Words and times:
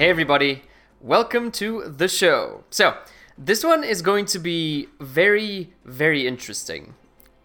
Hey, 0.00 0.08
everybody, 0.08 0.62
welcome 0.98 1.50
to 1.50 1.84
the 1.94 2.08
show. 2.08 2.64
So, 2.70 2.96
this 3.36 3.62
one 3.62 3.84
is 3.84 4.00
going 4.00 4.24
to 4.32 4.38
be 4.38 4.88
very, 4.98 5.74
very 5.84 6.26
interesting 6.26 6.94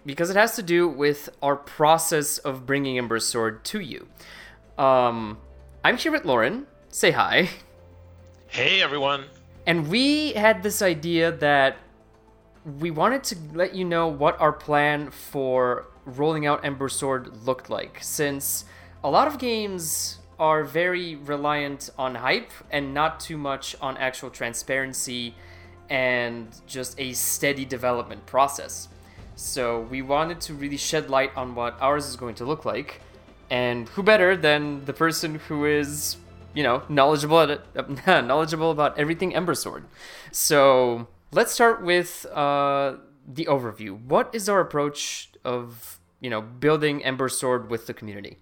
because 0.06 0.30
it 0.30 0.38
has 0.38 0.56
to 0.56 0.64
do 0.64 0.88
with 0.88 1.28
our 1.44 1.58
process 1.58 2.38
of 2.38 2.66
bringing 2.66 2.98
Ember 2.98 3.20
Sword 3.20 3.66
to 3.66 3.82
you. 3.82 4.08
Um, 4.78 5.38
I'm 5.84 5.98
here 5.98 6.14
with 6.14 6.24
Lauren. 6.24 6.66
Say 6.88 7.12
hi. 7.12 7.50
Hey, 8.48 8.82
everyone. 8.82 9.26
And 9.68 9.90
we 9.90 10.32
had 10.32 10.64
this 10.64 10.82
idea 10.82 11.34
that 11.34 11.76
we 12.80 12.90
wanted 12.90 13.26
to 13.26 13.36
let 13.54 13.76
you 13.76 13.84
know 13.84 14.08
what 14.08 14.40
our 14.40 14.54
plan 14.54 15.12
for 15.12 15.88
rolling 16.06 16.46
out 16.46 16.64
Ember 16.64 16.88
Sword 16.88 17.36
looked 17.46 17.70
like, 17.70 17.98
since 18.02 18.64
a 19.04 19.10
lot 19.10 19.28
of 19.28 19.40
games 19.40 20.20
are 20.40 20.64
very 20.64 21.16
reliant 21.16 21.90
on 21.98 22.16
hype 22.16 22.52
and 22.72 22.94
not 22.94 23.20
too 23.20 23.38
much 23.38 23.76
on 23.82 23.98
actual 23.98 24.30
transparency 24.30 25.34
and 25.90 26.48
just 26.66 27.00
a 27.00 27.14
steady 27.14 27.66
development 27.66 28.26
process. 28.26 28.88
So 29.36 29.82
we 29.82 30.02
wanted 30.02 30.42
to 30.42 30.54
really 30.54 30.78
shed 30.78 31.10
light 31.10 31.32
on 31.36 31.56
what 31.56 31.78
ours 31.82 32.08
is 32.08 32.16
going 32.16 32.36
to 32.36 32.46
look 32.46 32.66
like, 32.66 33.02
and 33.50 33.88
who 33.90 34.02
better 34.02 34.36
than 34.36 34.86
the 34.86 34.94
person 34.94 35.36
who 35.36 35.66
is, 35.66 36.18
you 36.54 36.64
know, 36.64 36.84
knowledgeable 36.90 37.40
at 37.42 37.50
it, 37.50 38.08
knowledgeable 38.08 38.72
about 38.72 38.98
everything 38.98 39.36
Ember 39.36 39.54
Sword. 39.54 39.86
So 40.32 41.08
let's 41.32 41.52
start 41.52 41.84
with 41.84 42.26
uh, 42.28 42.96
the 43.28 43.46
overview. 43.46 44.02
What 44.02 44.34
is 44.34 44.48
our 44.48 44.62
approach 44.62 45.30
of 45.44 46.00
you 46.22 46.30
know 46.30 46.42
building 46.42 47.04
Ember 47.04 47.30
Sword 47.30 47.70
with 47.70 47.88
the 47.88 47.94
community? 47.94 48.38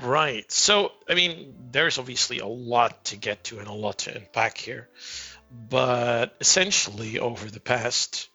Right. 0.00 0.50
So, 0.50 0.92
I 1.08 1.14
mean, 1.14 1.54
there's 1.70 1.98
obviously 1.98 2.40
a 2.40 2.46
lot 2.46 3.04
to 3.06 3.16
get 3.16 3.44
to 3.44 3.60
and 3.60 3.68
a 3.68 3.72
lot 3.72 3.98
to 3.98 4.14
unpack 4.14 4.58
here. 4.58 4.88
But 5.70 6.34
essentially, 6.40 7.20
over 7.20 7.48
the 7.48 7.60
past, 7.60 8.28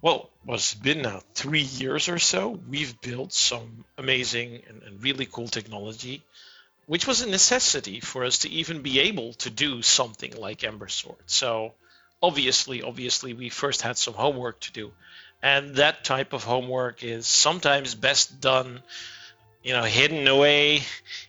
well, 0.00 0.30
what's 0.44 0.74
been 0.74 1.02
now 1.02 1.22
three 1.34 1.62
years 1.62 2.08
or 2.08 2.20
so, 2.20 2.60
we've 2.68 3.00
built 3.00 3.32
some 3.32 3.84
amazing 3.98 4.62
and, 4.68 4.82
and 4.82 5.02
really 5.02 5.26
cool 5.26 5.48
technology, 5.48 6.22
which 6.86 7.06
was 7.06 7.20
a 7.20 7.28
necessity 7.28 7.98
for 7.98 8.24
us 8.24 8.38
to 8.38 8.50
even 8.50 8.82
be 8.82 9.00
able 9.00 9.32
to 9.34 9.50
do 9.50 9.82
something 9.82 10.36
like 10.36 10.62
Ember 10.62 10.88
Sword. 10.88 11.22
So, 11.26 11.74
obviously, 12.22 12.82
obviously, 12.82 13.34
we 13.34 13.48
first 13.48 13.82
had 13.82 13.98
some 13.98 14.14
homework 14.14 14.60
to 14.60 14.72
do. 14.72 14.92
And 15.42 15.74
that 15.76 16.04
type 16.04 16.32
of 16.32 16.44
homework 16.44 17.02
is 17.02 17.26
sometimes 17.26 17.96
best 17.96 18.40
done 18.40 18.82
you 19.62 19.72
know, 19.72 19.82
hidden 19.82 20.26
away 20.26 20.82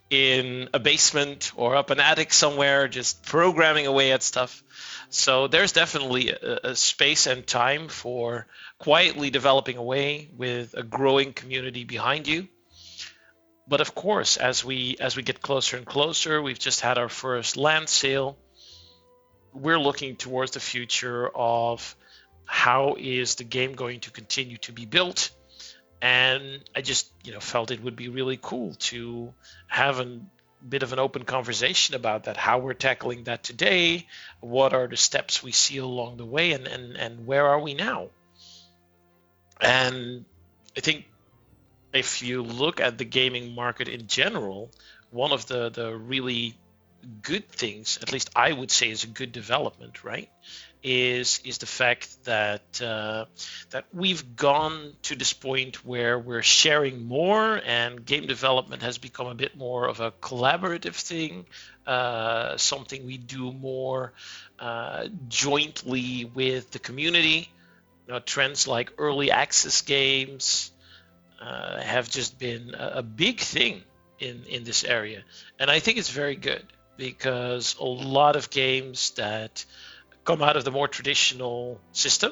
in 0.09 0.69
a 0.73 0.79
basement 0.79 1.51
or 1.55 1.75
up 1.75 1.89
an 1.89 1.99
attic 1.99 2.33
somewhere, 2.33 2.87
just 2.87 3.23
programming 3.23 3.87
away 3.87 4.11
at 4.11 4.23
stuff. 4.23 4.63
So 5.09 5.47
there's 5.47 5.71
definitely 5.71 6.29
a, 6.29 6.59
a, 6.63 6.75
space 6.75 7.27
and 7.27 7.45
time 7.45 7.87
for 7.87 8.47
quietly 8.79 9.29
developing 9.29 9.77
away 9.77 10.29
with 10.35 10.73
a 10.73 10.83
growing 10.83 11.33
community 11.33 11.83
behind 11.83 12.27
you. 12.27 12.47
But 13.67 13.79
of 13.81 13.95
course, 13.95 14.37
as 14.37 14.65
we 14.65 14.97
as 14.99 15.15
we 15.15 15.23
get 15.23 15.41
closer 15.41 15.77
and 15.77 15.85
closer, 15.85 16.41
we've 16.41 16.59
just 16.59 16.81
had 16.81 16.97
our 16.97 17.09
first 17.09 17.55
land 17.55 17.87
sale. 17.87 18.37
We're 19.53 19.79
looking 19.79 20.15
towards 20.15 20.51
the 20.51 20.59
future 20.59 21.29
of 21.29 21.95
how 22.45 22.95
is 22.99 23.35
the 23.35 23.43
game 23.43 23.73
going 23.73 24.01
to 24.01 24.11
continue 24.11 24.57
to 24.57 24.73
be 24.73 24.85
built 24.85 25.29
and 26.03 26.59
I 26.75 26.81
just 26.81 27.09
you 27.24 27.31
know 27.31 27.40
felt 27.40 27.72
it 27.72 27.81
would 27.81 27.96
be 27.96 28.09
really 28.09 28.38
cool 28.40 28.75
to 28.91 29.34
have 29.68 30.02
a 30.02 30.19
bit 30.68 30.84
of 30.84 30.91
an 30.91 31.00
open 31.00 31.24
conversation 31.24 31.96
about 31.96 32.25
that 32.25 32.36
how 32.36 32.59
we're 32.59 32.74
tackling 32.74 33.24
that 33.24 33.41
today 33.41 34.06
what 34.41 34.74
are 34.74 34.88
the 34.88 34.97
steps 34.97 35.41
we 35.41 35.53
see 35.53 35.78
along 35.78 36.18
the 36.18 36.25
way 36.25 36.52
and 36.52 36.68
and, 36.68 36.97
and 36.97 37.25
where 37.25 37.47
are 37.47 37.59
we 37.59 37.74
now? 37.74 38.09
And 39.62 40.25
I 40.75 40.81
think 40.81 41.06
if 41.94 42.22
you 42.22 42.44
look 42.44 42.81
at 42.81 42.97
the 42.97 43.06
gaming 43.06 43.56
market 43.56 43.88
in 43.88 44.08
general 44.08 44.72
one 45.09 45.31
of 45.31 45.46
the 45.46 45.70
the 45.70 45.96
really 45.96 46.53
good 47.22 47.47
things 47.47 47.97
at 48.02 48.12
least 48.12 48.30
I 48.35 48.52
would 48.52 48.72
say 48.72 48.90
is 48.90 49.06
a 49.06 49.08
good 49.08 49.31
development 49.31 50.03
right 50.03 50.30
is 50.83 51.39
is 51.45 51.59
the 51.59 51.66
fact 51.66 52.23
that 52.25 52.81
uh, 52.81 53.25
that 53.69 53.85
we've 53.94 54.35
gone 54.35 54.94
to 55.03 55.16
this 55.16 55.31
point 55.31 55.85
where 55.85 56.19
we're 56.19 56.44
sharing 56.44 57.05
more, 57.05 57.61
and 57.66 58.05
game 58.05 58.27
development 58.27 58.81
has 58.81 58.97
become 58.97 59.27
a 59.27 59.33
bit 59.33 59.55
more 59.55 59.88
of 59.88 60.01
a 60.01 60.11
collaborative 60.11 60.95
thing, 60.95 61.45
uh, 61.88 62.57
something 62.57 63.05
we 63.05 63.17
do 63.17 63.53
more 63.53 64.11
uh, 64.59 65.07
jointly 65.29 66.25
with 66.25 66.69
the 66.72 66.79
community. 66.79 67.49
You 68.05 68.13
know, 68.13 68.19
trends 68.19 68.67
like 68.67 68.91
early 68.97 69.31
access 69.31 69.81
games 69.81 70.72
uh, 71.41 71.79
have 71.81 72.09
just 72.09 72.38
been 72.38 72.75
a, 72.77 72.91
a 72.95 73.03
big 73.03 73.39
thing 73.39 73.83
in 74.19 74.43
in 74.49 74.66
this 74.66 74.83
area, 74.83 75.23
and 75.57 75.72
I 75.72 75.79
think 75.79 75.97
it's 75.97 76.09
very 76.09 76.35
good 76.35 76.66
because 76.97 77.75
a 77.79 77.85
lot 77.85 78.35
of 78.35 78.49
games 78.49 79.11
that 79.11 79.66
come 80.23 80.41
out 80.41 80.57
of 80.57 80.63
the 80.63 80.72
more 80.72 80.88
traditional 80.88 81.79
system 81.91 82.31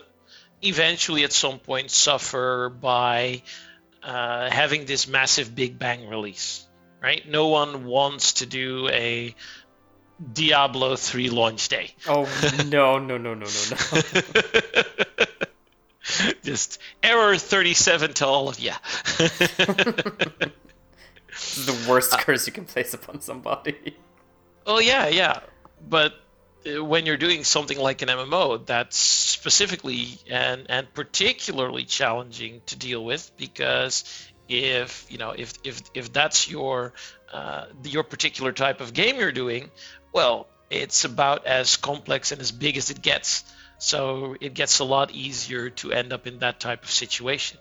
eventually 0.62 1.24
at 1.24 1.34
some 1.34 1.60
point 1.60 1.90
suffer 1.90 2.70
by 2.70 3.42
uh, 4.04 4.50
having 4.50 4.86
this 4.86 5.08
massive 5.08 5.56
big 5.56 5.80
bang 5.80 6.08
release 6.08 6.68
right? 7.02 7.28
No 7.28 7.48
one 7.48 7.86
wants 7.86 8.34
to 8.34 8.46
do 8.46 8.88
a 8.90 9.34
diablo 10.34 10.96
3 10.96 11.30
launch 11.30 11.68
day. 11.68 11.94
Oh 12.08 12.30
no 12.68 13.00
no 13.00 13.18
no 13.18 13.34
no 13.34 13.34
no 13.34 13.44
no. 13.44 13.48
Just 16.44 16.80
error 17.02 17.38
37 17.38 18.14
to 18.14 18.26
all 18.26 18.50
of 18.50 18.60
you 18.60 18.72
the 19.18 20.12
worst 21.88 22.12
curse 22.20 22.48
you 22.48 22.54
can 22.54 22.66
place 22.66 22.94
upon 22.94 23.22
somebody. 23.22 23.98
Oh 24.66 24.80
yeah 24.80 25.08
yeah. 25.08 25.40
But 25.88 26.14
when 26.66 27.06
you're 27.06 27.18
doing 27.18 27.44
something 27.44 27.78
like 27.78 28.02
an 28.02 28.10
MMO, 28.10 28.66
that's 28.66 28.98
specifically 28.98 30.18
and 30.30 30.66
and 30.70 30.94
particularly 30.94 31.86
challenging 31.86 32.62
to 32.68 32.76
deal 32.76 33.04
with 33.04 33.32
because 33.38 34.04
if 34.48 35.06
you 35.10 35.18
know 35.18 35.32
if 35.32 35.54
if 35.64 35.82
if 35.94 36.14
that's 36.14 36.50
your 36.50 36.94
uh, 37.34 37.66
your 37.84 38.04
particular 38.04 38.52
type 38.52 38.82
of 38.82 38.94
game 38.94 39.18
you're 39.18 39.32
doing, 39.32 39.72
well, 40.14 40.48
it's 40.70 41.06
about 41.06 41.46
as 41.48 41.78
complex 41.78 42.32
and 42.32 42.42
as 42.42 42.52
big 42.52 42.78
as 42.78 42.90
it 42.90 43.02
gets. 43.02 43.44
So 43.80 44.36
it 44.40 44.54
gets 44.54 44.80
a 44.80 44.84
lot 44.84 45.12
easier 45.12 45.72
to 45.82 45.92
end 45.92 46.14
up 46.14 46.28
in 46.28 46.40
that 46.40 46.60
type 46.60 46.84
of 46.84 46.92
situation. 46.92 47.58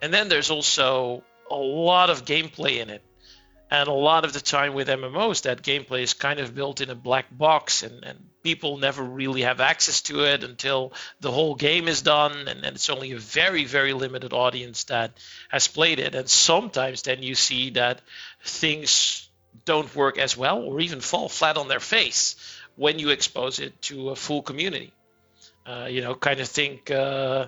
And 0.00 0.14
then 0.14 0.28
there's 0.28 0.50
also 0.50 1.22
a 1.50 1.56
lot 1.56 2.08
of 2.08 2.24
gameplay 2.24 2.78
in 2.80 2.88
it 2.88 3.02
and 3.70 3.88
a 3.88 3.92
lot 3.92 4.24
of 4.24 4.32
the 4.32 4.40
time 4.40 4.74
with 4.74 4.88
MMOs, 4.88 5.42
that 5.42 5.62
gameplay 5.62 6.02
is 6.02 6.14
kind 6.14 6.40
of 6.40 6.54
built 6.54 6.80
in 6.80 6.90
a 6.90 6.94
black 6.94 7.26
box, 7.30 7.82
and, 7.82 8.04
and 8.04 8.29
people 8.42 8.78
never 8.78 9.02
really 9.02 9.42
have 9.42 9.60
access 9.60 10.02
to 10.02 10.24
it 10.24 10.44
until 10.44 10.92
the 11.20 11.30
whole 11.30 11.54
game 11.54 11.88
is 11.88 12.02
done, 12.02 12.48
and, 12.48 12.64
and 12.64 12.76
it's 12.76 12.90
only 12.90 13.12
a 13.12 13.18
very, 13.18 13.64
very 13.64 13.92
limited 13.92 14.32
audience 14.32 14.84
that 14.84 15.12
has 15.48 15.68
played 15.68 15.98
it. 15.98 16.14
And 16.14 16.28
sometimes 16.28 17.02
then 17.02 17.22
you 17.22 17.34
see 17.34 17.70
that 17.70 18.00
things 18.44 19.28
don't 19.64 19.94
work 19.94 20.18
as 20.18 20.36
well 20.36 20.62
or 20.62 20.80
even 20.80 21.00
fall 21.00 21.28
flat 21.28 21.56
on 21.56 21.68
their 21.68 21.80
face 21.80 22.36
when 22.76 22.98
you 22.98 23.10
expose 23.10 23.58
it 23.58 23.80
to 23.82 24.10
a 24.10 24.16
full 24.16 24.42
community. 24.42 24.92
Uh, 25.66 25.86
you 25.90 26.00
know, 26.00 26.14
kind 26.14 26.40
of 26.40 26.48
think. 26.48 26.90
Uh, 26.90 27.46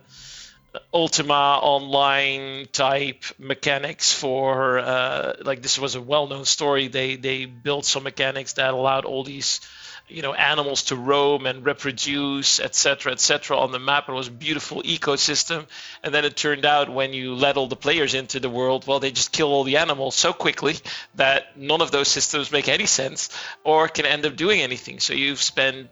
Ultima 0.92 1.58
Online 1.62 2.66
type 2.72 3.24
mechanics 3.38 4.12
for 4.12 4.78
uh, 4.78 5.34
like 5.42 5.62
this 5.62 5.78
was 5.78 5.94
a 5.94 6.00
well-known 6.00 6.44
story. 6.44 6.88
They 6.88 7.16
they 7.16 7.44
built 7.44 7.84
some 7.84 8.04
mechanics 8.04 8.54
that 8.54 8.72
allowed 8.72 9.04
all 9.04 9.24
these 9.24 9.60
you 10.08 10.22
know 10.22 10.34
animals 10.34 10.84
to 10.84 10.96
roam 10.96 11.46
and 11.46 11.64
reproduce, 11.64 12.60
etc., 12.60 13.12
etc. 13.12 13.56
on 13.56 13.72
the 13.72 13.78
map. 13.78 14.08
It 14.08 14.12
was 14.12 14.28
a 14.28 14.32
beautiful 14.32 14.82
ecosystem. 14.82 15.66
And 16.02 16.14
then 16.14 16.24
it 16.24 16.36
turned 16.36 16.64
out 16.64 16.92
when 16.92 17.12
you 17.12 17.34
let 17.34 17.56
all 17.56 17.66
the 17.66 17.76
players 17.76 18.14
into 18.14 18.40
the 18.40 18.50
world, 18.50 18.86
well, 18.86 19.00
they 19.00 19.10
just 19.10 19.32
kill 19.32 19.48
all 19.48 19.64
the 19.64 19.78
animals 19.78 20.14
so 20.14 20.32
quickly 20.32 20.76
that 21.14 21.56
none 21.56 21.80
of 21.80 21.90
those 21.90 22.08
systems 22.08 22.52
make 22.52 22.69
any 22.69 22.86
sense 22.86 23.30
or 23.64 23.88
can 23.88 24.06
end 24.06 24.26
up 24.26 24.36
doing 24.36 24.60
anything. 24.60 25.00
So 25.00 25.14
you've 25.14 25.42
spent 25.42 25.88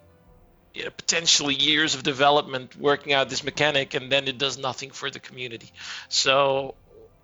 you 0.75 0.85
know, 0.85 0.91
potentially 0.91 1.55
years 1.55 1.95
of 1.95 2.03
development 2.03 2.77
working 2.77 3.13
out 3.13 3.29
this 3.29 3.43
mechanic 3.43 3.95
and 3.95 4.11
then 4.11 4.29
it 4.29 4.39
does 4.39 4.59
nothing 4.59 4.91
for 4.91 5.11
the 5.11 5.19
community. 5.19 5.71
So 6.09 6.75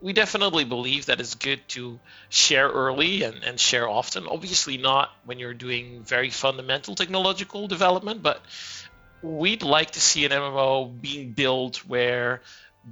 we 0.01 0.13
definitely 0.13 0.65
believe 0.65 1.07
that 1.07 1.21
it's 1.21 1.35
good 1.35 1.61
to 1.69 1.99
share 2.29 2.69
early 2.69 3.23
and, 3.23 3.43
and 3.45 3.59
share 3.59 3.89
often. 3.89 4.27
Obviously 4.27 4.77
not 4.77 5.11
when 5.25 5.39
you're 5.39 5.55
doing 5.55 6.03
very 6.03 6.31
fundamental 6.31 6.95
technological 6.95 7.69
development 7.69 8.23
but 8.23 8.43
we'd 9.23 9.63
like 9.63 9.93
to 9.93 10.01
see 10.01 10.25
an 10.25 10.31
mmo 10.31 11.01
being 11.01 11.33
built 11.33 11.79
where 11.87 12.43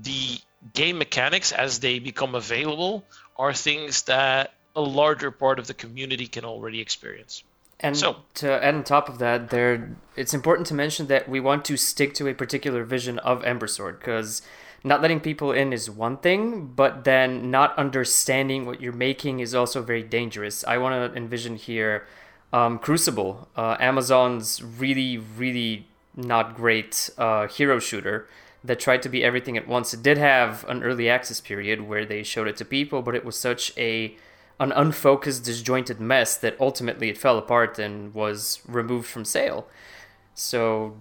the 0.03 0.39
game 0.73 0.99
mechanics 0.99 1.53
as 1.53 1.81
they 1.81 1.99
become 1.99 2.35
available 2.35 3.05
are 3.37 3.53
things 3.53 4.03
that 4.03 4.53
a 4.75 4.81
larger 4.81 5.31
part 5.31 5.59
of 5.59 5.67
the 5.67 5.75
community 5.75 6.27
can 6.27 6.45
already 6.45 6.81
experience 6.81 7.45
And 7.81 7.97
So- 7.97 8.17
to 8.35 8.65
add 8.65 8.75
on 8.75 8.85
top 8.85 9.09
of 9.09 9.19
that, 9.19 9.51
there 9.51 9.97
it's 10.17 10.33
important 10.33 10.67
to 10.69 10.75
mention 10.75 11.07
that 11.09 11.29
we 11.29 11.41
want 11.41 11.65
to 11.67 11.77
stick 11.77 12.15
to 12.15 12.29
a 12.29 12.35
particular 12.35 12.85
vision 12.85 13.19
of 13.21 13.43
Embersword 13.43 13.99
because 13.99 14.43
not 14.85 15.01
letting 15.01 15.19
people 15.21 15.51
in 15.51 15.73
is 15.73 15.91
one 15.91 16.19
thing, 16.19 16.67
but 16.77 17.05
then 17.05 17.51
not 17.51 17.77
understanding 17.79 18.67
what 18.67 18.81
you're 18.81 18.93
making 18.93 19.41
is 19.41 19.55
also 19.55 19.83
very 19.83 20.03
dangerous. 20.03 20.63
I 20.65 20.79
want 20.79 21.13
to 21.13 21.17
envision 21.17 21.57
here 21.57 22.07
um, 22.53 22.79
Crucible, 22.79 23.49
uh, 23.57 23.77
Amazon's 23.81 24.63
really, 24.63 25.19
really 25.19 25.89
not 26.15 26.55
great 26.55 27.11
uh, 27.19 27.49
hero 27.49 27.81
shooter 27.81 28.29
that 28.63 28.79
tried 28.79 29.03
to 29.03 29.09
be 29.09 29.25
everything 29.25 29.57
at 29.57 29.67
once. 29.67 29.93
It 29.93 30.03
did 30.03 30.19
have 30.19 30.65
an 30.69 30.85
early 30.85 31.09
access 31.09 31.41
period 31.41 31.81
where 31.81 32.05
they 32.05 32.23
showed 32.23 32.47
it 32.47 32.57
to 32.59 32.65
people, 32.65 33.03
but 33.03 33.17
it 33.17 33.25
was 33.25 33.37
such 33.37 33.77
a 33.77 34.17
an 34.61 34.73
unfocused, 34.73 35.45
disjointed 35.45 36.01
mess 36.01 36.37
that 36.37 36.57
ultimately 36.61 37.09
it 37.09 37.19
fell 37.19 37.39
apart 37.39 37.79
and 37.79 38.15
was 38.15 38.61
removed 38.67 39.09
from 39.09 39.25
sale. 39.25 39.67
So 40.35 40.97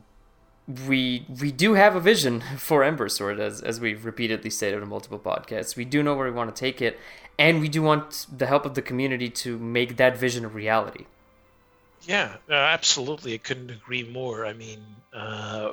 we 0.88 1.26
we 1.42 1.52
do 1.52 1.74
have 1.74 1.96
a 1.96 2.00
vision 2.00 2.42
for 2.58 2.82
Embersword, 2.82 3.40
as 3.40 3.62
as 3.62 3.80
we've 3.80 4.06
repeatedly 4.06 4.50
stated 4.50 4.82
on 4.82 4.90
multiple 4.90 5.20
podcasts. 5.20 5.76
We 5.76 5.86
do 5.86 6.04
know 6.04 6.16
where 6.16 6.28
we 6.28 6.36
want 6.36 6.56
to 6.56 6.60
take 6.60 6.82
it, 6.82 7.00
and 7.38 7.60
we 7.62 7.70
do 7.70 7.82
want 7.82 8.28
the 8.36 8.48
help 8.48 8.66
of 8.66 8.74
the 8.76 8.82
community 8.82 9.30
to 9.30 9.58
make 9.58 9.98
that 9.98 10.18
vision 10.18 10.46
a 10.46 10.50
reality. 10.50 11.06
Yeah, 12.02 12.36
uh, 12.50 12.54
absolutely. 12.54 13.34
I 13.34 13.38
couldn't 13.38 13.72
agree 13.72 14.04
more. 14.04 14.46
I 14.46 14.54
mean, 14.54 14.84
uh, 15.14 15.72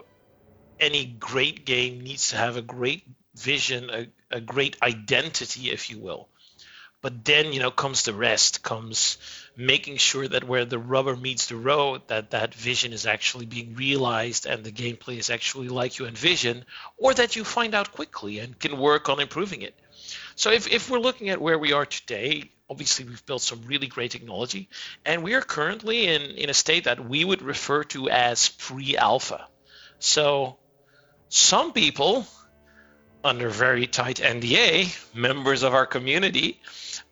any 0.79 1.05
great 1.05 1.65
game 1.65 2.01
needs 2.01 2.31
to 2.31 2.37
have 2.37 2.57
a 2.57 2.63
great 2.63 3.03
vision, 3.35 3.91
a, 3.91 4.07
a 4.31 4.41
great 4.41 4.77
identity, 4.81 5.71
if 5.71 5.91
you 5.91 5.99
will. 5.99 6.29
But 7.03 7.25
then, 7.25 7.53
you 7.53 7.61
know, 7.61 7.71
comes 7.71 8.03
the 8.03 8.13
rest, 8.13 8.63
comes 8.63 9.17
making 9.57 9.97
sure 9.97 10.29
that 10.29 10.45
where 10.45 10.65
the 10.65 10.79
rubber 10.79 11.17
meets 11.17 11.47
the 11.47 11.57
road, 11.57 12.03
that 12.09 12.31
that 12.31 12.55
vision 12.55 12.93
is 12.93 13.07
actually 13.07 13.47
being 13.47 13.75
realized 13.75 14.47
and 14.47 14.65
the 14.65 14.73
gameplay 14.73 15.19
is 15.19 15.31
actually 15.31 15.69
like 15.69 15.99
you 15.99 16.07
envision, 16.07 16.65
or 16.99 17.15
that 17.15 17.37
you 17.37 17.45
find 17.45 17.75
out 17.75 17.93
quickly 17.93 18.39
and 18.39 18.59
can 18.59 18.79
work 18.79 19.09
on 19.09 19.21
improving 19.21 19.63
it. 19.63 19.75
So 20.35 20.51
if, 20.51 20.71
if 20.71 20.91
we're 20.91 20.99
looking 20.99 21.31
at 21.31 21.41
where 21.41 21.59
we 21.59 21.73
are 21.73 21.87
today, 21.87 22.51
obviously 22.69 23.05
we've 23.05 23.25
built 23.27 23.43
some 23.43 23.63
really 23.67 23.87
great 23.87 24.11
technology, 24.11 24.69
and 25.05 25.23
we 25.23 25.35
are 25.35 25.43
currently 25.43 26.07
in, 26.07 26.23
in 26.23 26.51
a 26.51 26.55
state 26.55 26.85
that 26.85 27.09
we 27.09 27.25
would 27.25 27.43
refer 27.43 27.85
to 27.85 28.09
as 28.09 28.49
pre-alpha. 28.49 29.47
So 29.99 30.59
some 31.29 31.73
people, 31.73 32.27
under 33.23 33.49
very 33.49 33.87
tight 33.87 34.17
NDA, 34.17 35.15
members 35.15 35.63
of 35.63 35.75
our 35.75 35.87
community, 35.87 36.61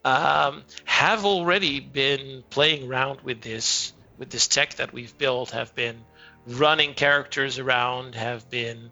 um, 0.05 0.63
have 0.85 1.25
already 1.25 1.81
been 1.81 2.43
playing 2.51 2.89
around 2.89 3.21
with 3.23 3.41
this 3.41 3.93
with 4.17 4.31
this 4.31 4.49
tech 4.49 4.75
that 4.75 4.93
we've 4.93 5.17
built, 5.17 5.51
have 5.51 5.75
been 5.75 6.05
running 6.47 6.95
characters 6.95 7.59
around, 7.59 8.15
have 8.15 8.51
been 8.51 8.91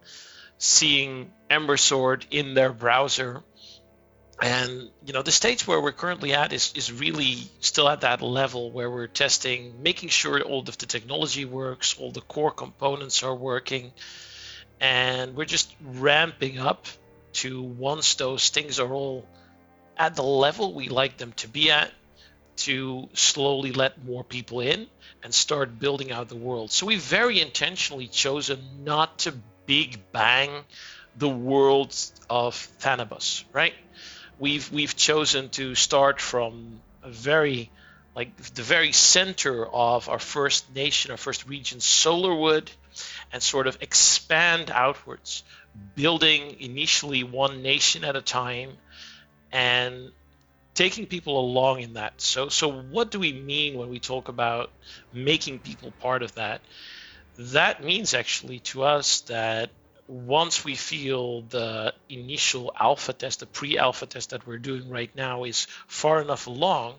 seeing 0.58 1.32
Embersword 1.50 2.24
in 2.30 2.54
their 2.54 2.72
browser. 2.72 3.42
And 4.40 4.90
you 5.04 5.14
know 5.14 5.22
the 5.22 5.32
stage 5.32 5.66
where 5.66 5.80
we're 5.80 5.92
currently 5.92 6.34
at 6.34 6.52
is, 6.52 6.72
is 6.76 6.92
really 6.92 7.38
still 7.60 7.88
at 7.88 8.02
that 8.02 8.20
level 8.20 8.70
where 8.70 8.90
we're 8.90 9.06
testing, 9.06 9.82
making 9.82 10.10
sure 10.10 10.40
all 10.42 10.60
of 10.60 10.78
the 10.78 10.86
technology 10.86 11.46
works, 11.46 11.98
all 11.98 12.12
the 12.12 12.20
core 12.20 12.50
components 12.50 13.22
are 13.22 13.34
working, 13.34 13.92
and 14.78 15.34
we're 15.34 15.46
just 15.46 15.74
ramping 15.80 16.58
up 16.58 16.86
to 17.42 17.62
once 17.62 18.14
those 18.16 18.48
things 18.48 18.80
are 18.80 18.92
all 18.92 19.26
at 19.96 20.14
the 20.14 20.22
level 20.22 20.74
we 20.74 20.88
like 20.88 21.16
them 21.16 21.32
to 21.32 21.48
be 21.48 21.70
at 21.70 21.90
to 22.56 23.08
slowly 23.12 23.72
let 23.72 24.04
more 24.04 24.24
people 24.24 24.60
in 24.60 24.86
and 25.22 25.34
start 25.34 25.78
building 25.78 26.10
out 26.12 26.28
the 26.28 26.36
world. 26.36 26.70
So 26.70 26.86
we've 26.86 27.02
very 27.02 27.40
intentionally 27.40 28.08
chosen 28.08 28.58
not 28.84 29.18
to 29.20 29.34
big 29.66 30.00
bang 30.12 30.50
the 31.16 31.28
world 31.28 31.94
of 32.28 32.54
Thanabus, 32.80 33.44
right? 33.52 33.74
We've 34.38 34.70
we've 34.70 34.96
chosen 34.96 35.48
to 35.50 35.74
start 35.74 36.20
from 36.20 36.80
a 37.02 37.10
very 37.10 37.70
like 38.14 38.36
the 38.36 38.62
very 38.62 38.92
center 38.92 39.66
of 39.66 40.08
our 40.08 40.18
first 40.18 40.74
nation, 40.74 41.10
our 41.10 41.16
first 41.16 41.46
region, 41.46 41.80
Solarwood, 41.80 42.68
and 43.32 43.42
sort 43.42 43.66
of 43.66 43.78
expand 43.82 44.70
outwards, 44.70 45.44
building 45.94 46.56
initially 46.60 47.24
one 47.24 47.62
nation 47.62 48.04
at 48.04 48.16
a 48.16 48.22
time 48.22 48.70
and 49.52 50.10
taking 50.74 51.06
people 51.06 51.40
along 51.40 51.80
in 51.80 51.94
that. 51.94 52.20
So 52.20 52.48
so 52.48 52.70
what 52.70 53.10
do 53.10 53.18
we 53.18 53.32
mean 53.32 53.78
when 53.78 53.88
we 53.88 53.98
talk 53.98 54.28
about 54.28 54.70
making 55.12 55.60
people 55.60 55.92
part 56.00 56.22
of 56.22 56.34
that? 56.34 56.60
That 57.38 57.82
means 57.82 58.14
actually 58.14 58.60
to 58.70 58.84
us 58.84 59.22
that 59.22 59.70
once 60.08 60.64
we 60.64 60.74
feel 60.74 61.42
the 61.42 61.92
initial 62.08 62.72
alpha 62.78 63.12
test, 63.12 63.40
the 63.40 63.46
pre-alpha 63.46 64.06
test 64.06 64.30
that 64.30 64.46
we're 64.46 64.58
doing 64.58 64.88
right 64.88 65.10
now 65.16 65.44
is 65.44 65.66
far 65.88 66.22
enough 66.22 66.46
along, 66.46 66.94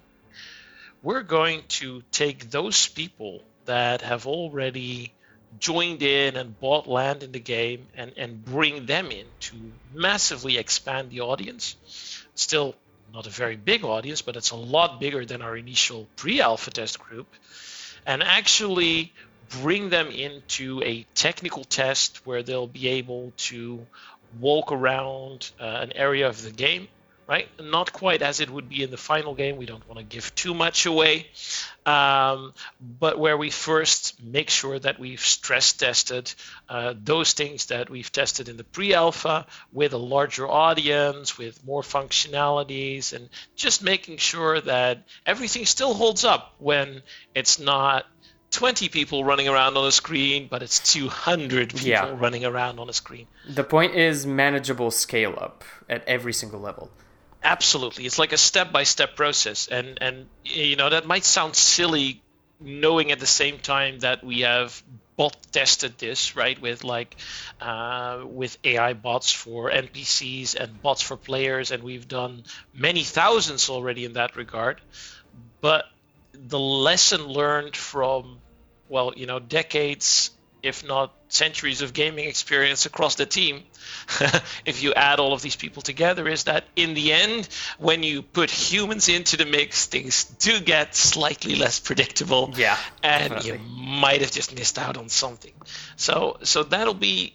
we're 1.01 1.24
going 1.24 1.63
to 1.69 2.03
take 2.12 2.50
those 2.50 2.88
people 2.88 3.41
that 3.65 4.01
have 4.01 4.27
already 4.27 5.13
joined 5.59 6.04
in 6.04 6.36
and 6.36 6.59
bought 6.59 6.88
land 6.88 7.24
in 7.24 7.31
the 7.31 7.39
game 7.39 7.88
and, 7.95 8.13
and 8.18 8.44
bring 8.44 8.86
them 8.86 9.12
in 9.12 9.25
to 9.39 9.56
massively 9.94 10.57
expand 10.57 11.09
the 11.09 11.21
audience. 11.21 11.75
Still 12.36 12.75
not 13.13 13.27
a 13.27 13.30
very 13.30 13.56
big 13.56 13.83
audience, 13.83 14.21
but 14.21 14.36
it's 14.36 14.51
a 14.51 14.56
lot 14.56 15.00
bigger 15.00 15.25
than 15.25 15.42
our 15.42 15.56
initial 15.56 16.07
pre-alpha 16.15 16.71
test 16.71 17.00
group. 17.00 17.27
And 18.06 18.21
actually 18.21 19.13
bring 19.62 19.89
them 19.89 20.07
into 20.07 20.81
a 20.83 21.06
technical 21.15 21.63
test 21.63 22.25
where 22.25 22.44
they'll 22.44 22.68
be 22.68 22.89
able 22.89 23.31
to 23.38 23.86
walk 24.39 24.71
around 24.71 25.50
uh, 25.60 25.63
an 25.63 25.94
area 25.94 26.27
of 26.27 26.42
the 26.42 26.51
game 26.51 26.88
right 27.27 27.47
not 27.62 27.91
quite 27.91 28.21
as 28.21 28.39
it 28.39 28.50
would 28.50 28.69
be 28.69 28.81
in 28.83 28.89
the 28.89 28.97
final 28.97 29.35
game 29.35 29.57
we 29.57 29.65
don't 29.65 29.85
want 29.88 30.00
to 30.00 30.06
give 30.06 30.33
too 30.35 30.53
much 30.53 30.85
away 30.85 31.27
um, 31.85 32.53
but 33.00 33.17
where 33.19 33.38
we 33.38 33.50
first 33.50 34.22
make 34.24 34.50
sure 34.50 34.77
that 34.79 35.00
we've 35.00 35.19
stress 35.22 35.74
tested 35.74 36.34
uh, 36.69 36.93
those 37.03 37.34
things 37.34 37.67
that 37.67 37.89
we've 37.89 38.12
tested 38.12 38.50
in 38.50 38.57
the 38.57 38.63
pre-alpha 38.63 39.46
with 39.72 39.93
a 39.93 39.98
larger 39.98 40.48
audience 40.48 41.38
with 41.38 41.63
more 41.65 41.81
functionalities 41.81 43.13
and 43.13 43.29
just 43.55 43.84
making 43.84 44.17
sure 44.17 44.60
that 44.62 45.03
everything 45.25 45.65
still 45.65 45.93
holds 45.93 46.24
up 46.25 46.53
when 46.60 47.01
it's 47.36 47.60
not 47.60 48.05
20 48.51 48.88
people 48.89 49.25
running 49.25 49.50
around 49.50 49.75
on 49.75 49.86
a 49.86 49.91
screen, 49.91 50.48
but 50.50 50.63
it's 50.63 50.79
200 50.93 51.69
people 51.74 51.88
Yeah. 51.88 52.15
running 52.17 52.46
around 52.46 52.79
on 52.79 52.89
a 52.89 52.93
screen. 52.93 53.27
The 53.48 53.63
point 53.63 53.93
is 53.96 54.25
manageable 54.25 54.89
scale 54.89 55.36
up 55.38 55.65
at 55.89 56.07
every 56.07 56.31
single 56.31 56.62
level. 56.62 56.89
Absolutely, 57.50 58.06
it's 58.06 58.20
like 58.20 58.34
a 58.34 58.38
step-by-step 58.38 59.16
process, 59.16 59.68
and 59.68 59.98
and 60.01 60.30
you 60.44 60.75
know 60.75 60.89
that 60.89 61.06
might 61.08 61.24
sound 61.24 61.56
silly, 61.56 62.24
knowing 62.60 63.12
at 63.12 63.20
the 63.20 63.25
same 63.27 63.58
time 63.60 64.00
that 64.00 64.22
we 64.24 64.42
have 64.42 64.84
bot 65.16 65.36
tested 65.51 65.98
this 65.98 66.36
right 66.36 66.60
with 66.62 66.84
like 66.84 67.16
uh, 67.62 68.22
with 68.25 68.58
AI 68.66 68.94
bots 68.94 69.32
for 69.32 69.72
NPCs 69.72 70.56
and 70.56 70.82
bots 70.82 71.01
for 71.01 71.16
players, 71.18 71.72
and 71.72 71.84
we've 71.84 72.08
done 72.08 72.44
many 72.74 73.04
thousands 73.04 73.70
already 73.70 74.04
in 74.06 74.13
that 74.13 74.36
regard. 74.36 74.82
But 75.62 75.86
the 76.34 76.60
lesson 76.60 77.24
learned 77.27 77.75
from 77.75 78.44
well, 78.89 79.13
you 79.16 79.25
know, 79.25 79.39
decades, 79.39 80.37
if 80.67 80.86
not 80.86 81.13
centuries 81.29 81.81
of 81.81 81.93
gaming 81.93 82.27
experience 82.27 82.86
across 82.86 83.15
the 83.15 83.25
team, 83.25 83.63
if 84.65 84.83
you 84.83 84.93
add 84.93 85.19
all 85.19 85.33
of 85.33 85.41
these 85.41 85.55
people 85.55 85.81
together, 85.81 86.27
is 86.27 86.45
that 86.45 86.65
in 86.75 86.93
the 86.93 87.13
end, 87.13 87.47
when 87.77 88.03
you 88.03 88.21
put 88.21 88.50
humans 88.50 89.09
into 89.09 89.38
the 89.38 89.45
mix, 89.45 89.86
things 89.86 90.25
do 90.25 90.59
get 90.59 90.95
slightly 90.95 91.55
less 91.55 91.79
predictable. 91.79 92.53
Yeah, 92.55 92.77
and 93.03 93.33
definitely. 93.33 93.51
you 93.51 93.59
might 94.00 94.21
have 94.21 94.31
just 94.31 94.55
missed 94.55 94.77
out 94.77 94.97
on 94.97 95.09
something. 95.09 95.53
So, 95.95 96.38
so 96.43 96.63
that'll 96.63 96.93
be 96.93 97.33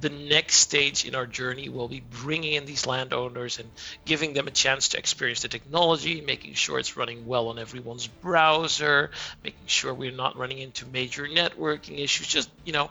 the 0.00 0.10
next 0.10 0.56
stage 0.56 1.04
in 1.04 1.14
our 1.14 1.26
journey. 1.26 1.68
We'll 1.68 1.88
be 1.88 2.02
bringing 2.22 2.54
in 2.54 2.64
these 2.64 2.86
landowners 2.86 3.58
and 3.58 3.70
giving 4.04 4.32
them 4.32 4.46
a 4.48 4.50
chance 4.50 4.90
to 4.90 4.98
experience 4.98 5.42
the 5.42 5.48
technology, 5.48 6.20
making 6.20 6.54
sure 6.54 6.78
it's 6.78 6.96
running 6.96 7.26
well 7.26 7.48
on 7.48 7.58
everyone's 7.58 8.06
browser, 8.06 9.10
making 9.44 9.66
sure 9.66 9.94
we're 9.94 10.10
not 10.10 10.36
running 10.36 10.58
into 10.58 10.86
major 10.86 11.24
networking 11.24 11.98
issues. 11.98 12.26
Just 12.26 12.50
you 12.64 12.72
know, 12.72 12.90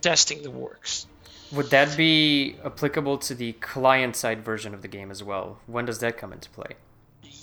testing 0.00 0.42
the 0.42 0.50
works. 0.50 1.06
Would 1.52 1.70
that 1.70 1.96
be 1.96 2.56
applicable 2.64 3.18
to 3.18 3.34
the 3.34 3.52
client 3.52 4.16
side 4.16 4.42
version 4.42 4.72
of 4.72 4.82
the 4.82 4.88
game 4.88 5.10
as 5.10 5.22
well? 5.22 5.58
When 5.66 5.84
does 5.84 5.98
that 5.98 6.16
come 6.16 6.32
into 6.32 6.48
play? 6.50 6.76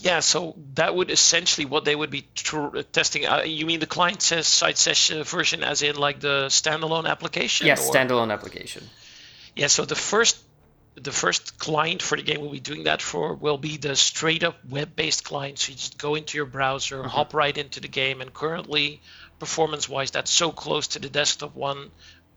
Yeah, 0.01 0.21
so 0.21 0.55
that 0.75 0.95
would 0.95 1.11
essentially 1.11 1.65
what 1.65 1.83
they 1.83 1.95
would 1.95 2.09
be 2.09 2.25
tr- 2.35 2.81
testing. 2.91 3.25
Uh, 3.25 3.41
you 3.41 3.65
mean 3.65 3.79
the 3.79 3.85
client 3.85 4.21
says 4.21 4.47
side 4.47 4.77
session 4.77 5.23
version, 5.23 5.63
as 5.63 5.81
in 5.81 5.95
like 5.95 6.19
the 6.19 6.45
standalone 6.47 7.07
application? 7.07 7.67
Yes, 7.67 7.87
or- 7.87 7.93
standalone 7.93 8.31
application. 8.31 8.87
Yeah, 9.55 9.67
so 9.67 9.85
the 9.85 9.95
first 9.95 10.37
the 10.95 11.11
first 11.11 11.57
client 11.59 12.01
for 12.01 12.17
the 12.17 12.23
game 12.23 12.41
we'll 12.41 12.51
be 12.51 12.59
doing 12.59 12.83
that 12.83 13.01
for 13.01 13.33
will 13.33 13.57
be 13.57 13.77
the 13.77 13.95
straight 13.95 14.43
up 14.43 14.57
web 14.69 14.95
based 14.95 15.23
client. 15.23 15.59
So 15.59 15.71
you 15.71 15.77
just 15.77 15.97
go 15.97 16.15
into 16.15 16.37
your 16.37 16.45
browser, 16.45 16.99
mm-hmm. 16.99 17.07
hop 17.07 17.33
right 17.33 17.57
into 17.57 17.79
the 17.79 17.87
game, 17.87 18.21
and 18.21 18.33
currently, 18.33 19.01
performance 19.39 19.87
wise, 19.87 20.11
that's 20.11 20.31
so 20.31 20.51
close 20.51 20.87
to 20.89 20.99
the 20.99 21.09
desktop 21.09 21.55
one. 21.55 21.91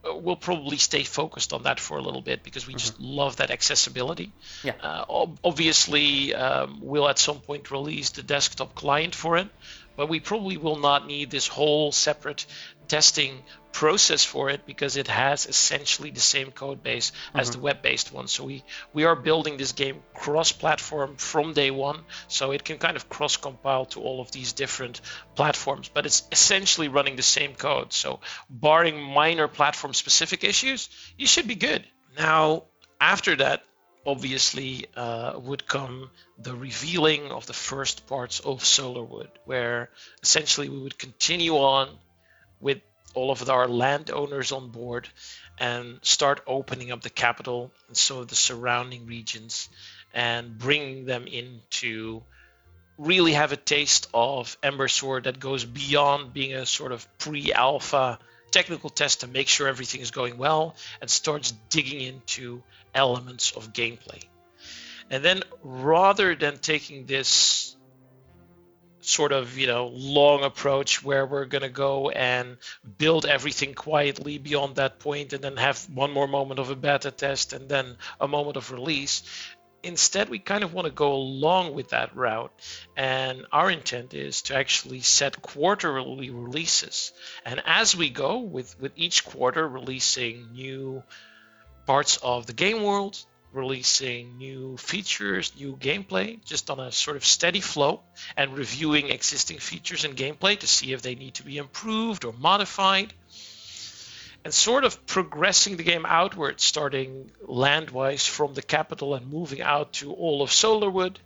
Uh, 0.05 0.17
we'll 0.17 0.37
probably 0.37 0.77
stay 0.77 1.05
focused 1.05 1.53
on 1.53 1.63
that 1.65 1.79
for 1.79 1.97
a 1.97 2.03
little 2.03 2.23
bit 2.23 2.43
because 2.43 2.67
we 2.67 2.73
mm-hmm. 2.73 2.79
just 2.79 3.01
love 3.01 3.37
that 3.37 3.51
accessibility. 3.51 4.33
Yeah. 4.65 4.73
Uh, 4.83 5.27
obviously, 5.45 6.35
um, 6.35 6.79
we'll 6.81 7.09
at 7.09 7.19
some 7.19 7.41
point 7.41 7.71
release 7.71 8.11
the 8.11 8.23
desktop 8.23 8.75
client 8.75 9.15
for 9.15 9.37
it, 9.37 9.49
but 9.97 10.09
we 10.09 10.21
probably 10.21 10.57
will 10.57 10.79
not 10.79 11.07
need 11.07 11.31
this 11.31 11.47
whole 11.47 11.93
separate 11.93 12.47
testing 12.89 13.43
process 13.73 14.23
for 14.23 14.51
it 14.51 14.67
because 14.67 14.97
it 14.97 15.09
has 15.09 15.47
essentially 15.47 16.11
the 16.11 16.21
same 16.21 16.51
code 16.51 16.83
base 16.83 17.11
mm-hmm. 17.11 17.39
as 17.39 17.51
the 17.51 17.59
web-based 17.59 18.13
one. 18.13 18.29
So 18.29 18.45
we 18.45 18.65
we 18.93 19.05
are 19.05 19.17
building 19.17 19.57
this 19.57 19.73
game 19.73 20.03
cross-platform 20.15 21.17
from 21.17 21.55
day 21.55 21.71
one, 21.71 22.01
so 22.29 22.53
it 22.53 22.65
can 22.65 22.79
kind 22.79 22.97
of 22.97 23.09
cross-compile 23.09 23.87
to 23.87 24.01
all 24.01 24.21
of 24.21 24.31
these 24.31 24.53
different 24.53 25.01
platforms. 25.35 25.89
But 25.89 26.07
it's 26.07 26.23
essentially 26.31 26.89
running 26.89 27.17
the 27.17 27.23
same 27.23 27.55
code. 27.55 27.93
So 27.93 28.21
barring 28.51 29.01
minor 29.01 29.49
platform-specific 29.49 30.45
issues, 30.45 30.89
you 31.17 31.27
should 31.27 31.49
be 31.49 31.55
good. 31.55 31.85
Now 32.19 32.65
after 33.01 33.37
that, 33.37 33.65
obviously 34.07 34.87
uh, 34.97 35.39
would 35.39 35.67
come 35.67 36.11
the 36.39 36.55
revealing 36.55 37.31
of 37.31 37.47
the 37.47 37.53
first 37.53 38.07
parts 38.07 38.41
of 38.41 38.65
Solarwood, 38.65 39.31
where 39.45 39.91
essentially 40.23 40.69
we 40.69 40.79
would 40.79 40.99
continue 40.99 41.55
on 41.55 41.89
with 42.61 42.81
all 43.15 43.31
of 43.31 43.49
our 43.49 43.69
landowners 43.69 44.53
on 44.53 44.71
board 44.71 45.09
and 45.59 45.99
start 46.03 46.41
opening 46.47 46.91
up 46.91 47.03
the 47.03 47.11
capital 47.11 47.71
and 47.89 47.97
some 47.97 48.19
of 48.19 48.29
the 48.29 48.35
surrounding 48.35 49.07
regions 49.07 49.69
and 50.15 50.59
bringing 50.59 51.05
them 51.05 51.27
into 51.27 52.23
really 52.99 53.33
have 53.33 53.53
a 53.53 53.57
taste 53.57 54.09
of 54.15 54.57
Ember 54.63 54.89
Sword 54.89 55.25
that 55.25 55.41
goes 55.41 55.65
beyond 55.65 56.33
being 56.33 56.55
a 56.55 56.67
sort 56.67 56.93
of 56.93 57.07
pre-alpha 57.19 58.19
technical 58.53 58.91
test 58.91 59.21
to 59.21 59.27
make 59.27 59.49
sure 59.49 59.67
everything 59.67 60.01
is 60.01 60.11
going 60.11 60.39
well 60.39 60.77
and 61.01 61.11
starts 61.11 61.53
digging 61.71 62.01
into 62.01 62.63
elements 62.95 63.53
of 63.53 63.73
gameplay. 63.73 64.23
And 65.11 65.25
then 65.25 65.43
rather 65.63 66.35
than 66.35 66.59
taking 66.59 67.07
this 67.07 67.77
sort 69.03 69.33
of 69.33 69.59
you 69.59 69.67
know 69.67 69.89
long 69.89 70.45
approach 70.45 71.03
where 71.03 71.27
we're 71.27 71.45
going 71.45 71.63
to 71.63 71.69
go 71.69 72.11
and 72.11 72.57
build 72.99 73.27
everything 73.27 73.75
quietly 73.75 74.39
beyond 74.39 74.77
that 74.77 75.01
point 75.01 75.33
and 75.33 75.43
then 75.43 75.57
have 75.57 75.85
one 75.93 76.13
more 76.13 76.29
moment 76.29 76.61
of 76.61 76.71
a 76.71 76.77
beta 76.77 77.11
test 77.11 77.53
and 77.53 77.69
then 77.69 77.97
a 78.21 78.29
moment 78.29 78.57
of 78.57 78.71
release 78.71 79.25
instead 79.83 80.29
we 80.29 80.39
kind 80.39 80.65
of 80.65 80.73
want 80.73 80.87
to 80.87 80.93
go 80.93 81.15
along 81.15 81.75
with 81.75 81.91
that 81.91 82.15
route 82.17 82.53
and 82.97 83.45
our 83.53 83.71
intent 83.71 84.15
is 84.15 84.43
to 84.43 84.55
actually 84.55 85.01
set 85.01 85.43
quarterly 85.43 86.31
releases 86.31 87.13
and 87.45 87.63
as 87.67 87.97
we 87.97 88.09
go 88.11 88.39
with 88.39 88.79
with 88.81 88.93
each 88.97 89.25
quarter 89.25 89.69
releasing 89.69 90.53
new 90.53 91.03
parts 91.87 92.17
of 92.19 92.47
the 92.47 92.53
game 92.53 92.83
world 92.83 93.25
releasing 93.53 94.39
new 94.39 94.77
features, 94.77 95.53
new 95.57 95.77
gameplay, 95.77 96.43
just 96.45 96.71
on 96.71 96.81
a 96.81 96.91
sort 96.91 97.17
of 97.17 97.25
steady 97.25 97.61
flow, 97.61 98.01
and 98.37 98.57
reviewing 98.57 99.11
existing 99.11 99.59
features 99.59 100.05
and 100.05 100.17
gameplay 100.17 100.59
to 100.59 100.67
see 100.67 100.93
if 100.93 101.03
they 101.03 101.15
need 101.15 101.35
to 101.35 101.43
be 101.43 101.59
improved 101.59 102.25
or 102.25 102.33
modified. 102.33 103.13
And 104.45 104.53
sort 104.53 104.85
of 104.85 105.07
progressing 105.07 105.77
the 105.77 105.85
game 105.85 106.05
outward, 106.05 106.61
starting 106.61 107.31
landwise 107.47 108.29
from 108.29 108.55
the 108.55 108.63
capital 108.63 109.15
and 109.15 109.31
moving 109.31 109.63
out 109.63 109.93
to 109.95 110.13
all 110.13 110.43
of 110.43 110.51
Solarwood, 110.51 111.17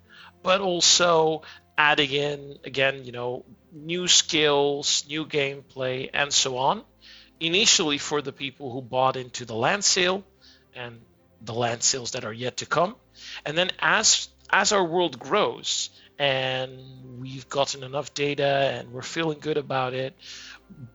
but 0.42 0.60
also 0.60 1.42
adding 1.78 2.10
in, 2.10 2.58
again, 2.64 3.04
you 3.04 3.12
know, 3.12 3.44
new 3.72 4.06
skills, 4.06 5.04
new 5.08 5.24
gameplay, 5.24 6.10
and 6.12 6.32
so 6.32 6.58
on. 6.58 6.82
Initially, 7.40 7.98
for 7.98 8.22
the 8.22 8.32
people 8.32 8.72
who 8.72 8.82
bought 8.82 9.16
into 9.16 9.44
the 9.44 9.54
land 9.54 9.84
sale, 9.84 10.24
and 10.74 11.00
the 11.40 11.54
land 11.54 11.82
sales 11.82 12.12
that 12.12 12.24
are 12.24 12.32
yet 12.32 12.58
to 12.58 12.66
come. 12.66 12.96
And 13.44 13.56
then 13.56 13.70
as 13.78 14.28
as 14.50 14.72
our 14.72 14.84
world 14.84 15.18
grows 15.18 15.90
and 16.18 16.78
we've 17.20 17.48
gotten 17.48 17.82
enough 17.82 18.14
data 18.14 18.46
and 18.46 18.92
we're 18.92 19.02
feeling 19.02 19.38
good 19.38 19.58
about 19.58 19.92
it, 19.92 20.14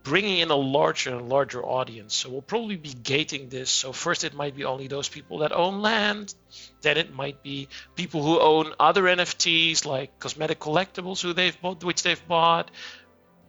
bringing 0.02 0.38
in 0.38 0.50
a 0.50 0.56
larger 0.56 1.14
and 1.14 1.28
larger 1.28 1.62
audience. 1.62 2.14
So 2.14 2.30
we'll 2.30 2.42
probably 2.42 2.76
be 2.76 2.92
gating 2.92 3.48
this. 3.48 3.70
So 3.70 3.92
first 3.92 4.24
it 4.24 4.34
might 4.34 4.56
be 4.56 4.64
only 4.64 4.88
those 4.88 5.08
people 5.08 5.38
that 5.38 5.52
own 5.52 5.80
land, 5.80 6.34
then 6.80 6.96
it 6.96 7.14
might 7.14 7.42
be 7.42 7.68
people 7.94 8.22
who 8.22 8.40
own 8.40 8.74
other 8.80 9.02
NFTs 9.04 9.86
like 9.86 10.18
cosmetic 10.18 10.58
collectibles 10.58 11.22
who 11.22 11.32
they've 11.32 11.58
bought, 11.60 11.84
which 11.84 12.02
they've 12.02 12.28
bought, 12.28 12.70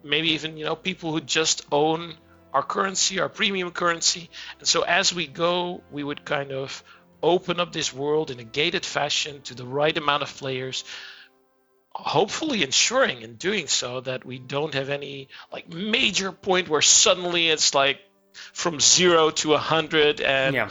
maybe 0.04 0.32
even 0.32 0.58
you 0.58 0.66
know 0.66 0.76
people 0.76 1.12
who 1.12 1.22
just 1.22 1.66
own 1.72 2.14
our 2.54 2.64
currency, 2.64 3.20
our 3.20 3.30
premium 3.30 3.72
currency. 3.72 4.30
And 4.60 4.68
so 4.68 4.84
as 4.84 5.14
we 5.14 5.26
go, 5.26 5.82
we 5.92 6.04
would 6.04 6.24
kind 6.24 6.52
of 6.52 6.84
open 7.24 7.60
up 7.60 7.72
this 7.72 7.94
world 7.94 8.30
in 8.30 8.40
a 8.40 8.44
gated 8.44 8.86
fashion 8.86 9.42
to 9.44 9.56
the 9.56 9.66
right 9.66 9.98
amount 9.98 10.22
of 10.22 10.38
players 10.38 10.84
hopefully 11.96 12.64
ensuring 12.64 13.22
in 13.22 13.36
doing 13.36 13.68
so 13.68 14.02
that 14.02 14.26
we 14.26 14.40
don't 14.40 14.74
have 14.74 14.90
any 14.90 15.28
like 15.52 15.72
major 15.72 16.32
point 16.32 16.68
where 16.68 16.82
suddenly 16.82 17.50
it's 17.50 17.76
like 17.76 18.00
from 18.52 18.80
zero 18.80 19.30
to 19.30 19.54
a 19.54 19.60
hundred 19.60 20.20
and 20.20 20.56
yeah. 20.56 20.70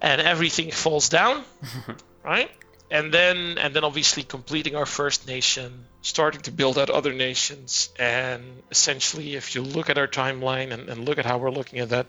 and 0.00 0.20
everything 0.20 0.70
falls 0.70 1.08
down 1.08 1.42
right 2.24 2.50
and 2.90 3.14
then 3.14 3.56
and 3.56 3.74
then 3.74 3.82
obviously 3.82 4.22
completing 4.22 4.76
our 4.76 4.84
first 4.84 5.26
nation 5.26 5.86
starting 6.02 6.42
to 6.42 6.52
build 6.52 6.76
out 6.76 6.90
other 6.90 7.14
nations 7.14 7.88
and 7.98 8.44
essentially 8.70 9.36
if 9.36 9.54
you 9.54 9.62
look 9.62 9.88
at 9.88 9.96
our 9.96 10.08
timeline 10.08 10.70
and, 10.70 10.90
and 10.90 11.06
look 11.06 11.16
at 11.16 11.24
how 11.24 11.38
we're 11.38 11.50
looking 11.50 11.78
at 11.78 11.88
that 11.88 12.06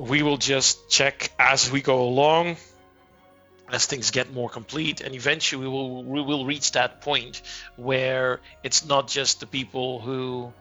we 0.00 0.22
will 0.22 0.38
just 0.38 0.88
check 0.88 1.30
as 1.38 1.70
we 1.70 1.82
go 1.82 2.00
along 2.02 2.56
as 3.70 3.84
things 3.84 4.10
get 4.10 4.32
more 4.32 4.48
complete 4.48 5.02
and 5.02 5.14
eventually 5.14 5.62
we 5.62 5.68
will 5.68 6.02
we 6.02 6.22
will 6.22 6.46
reach 6.46 6.72
that 6.72 7.02
point 7.02 7.42
where 7.76 8.40
it's 8.64 8.86
not 8.86 9.08
just 9.08 9.40
the 9.40 9.46
people 9.46 10.00
who 10.00 10.52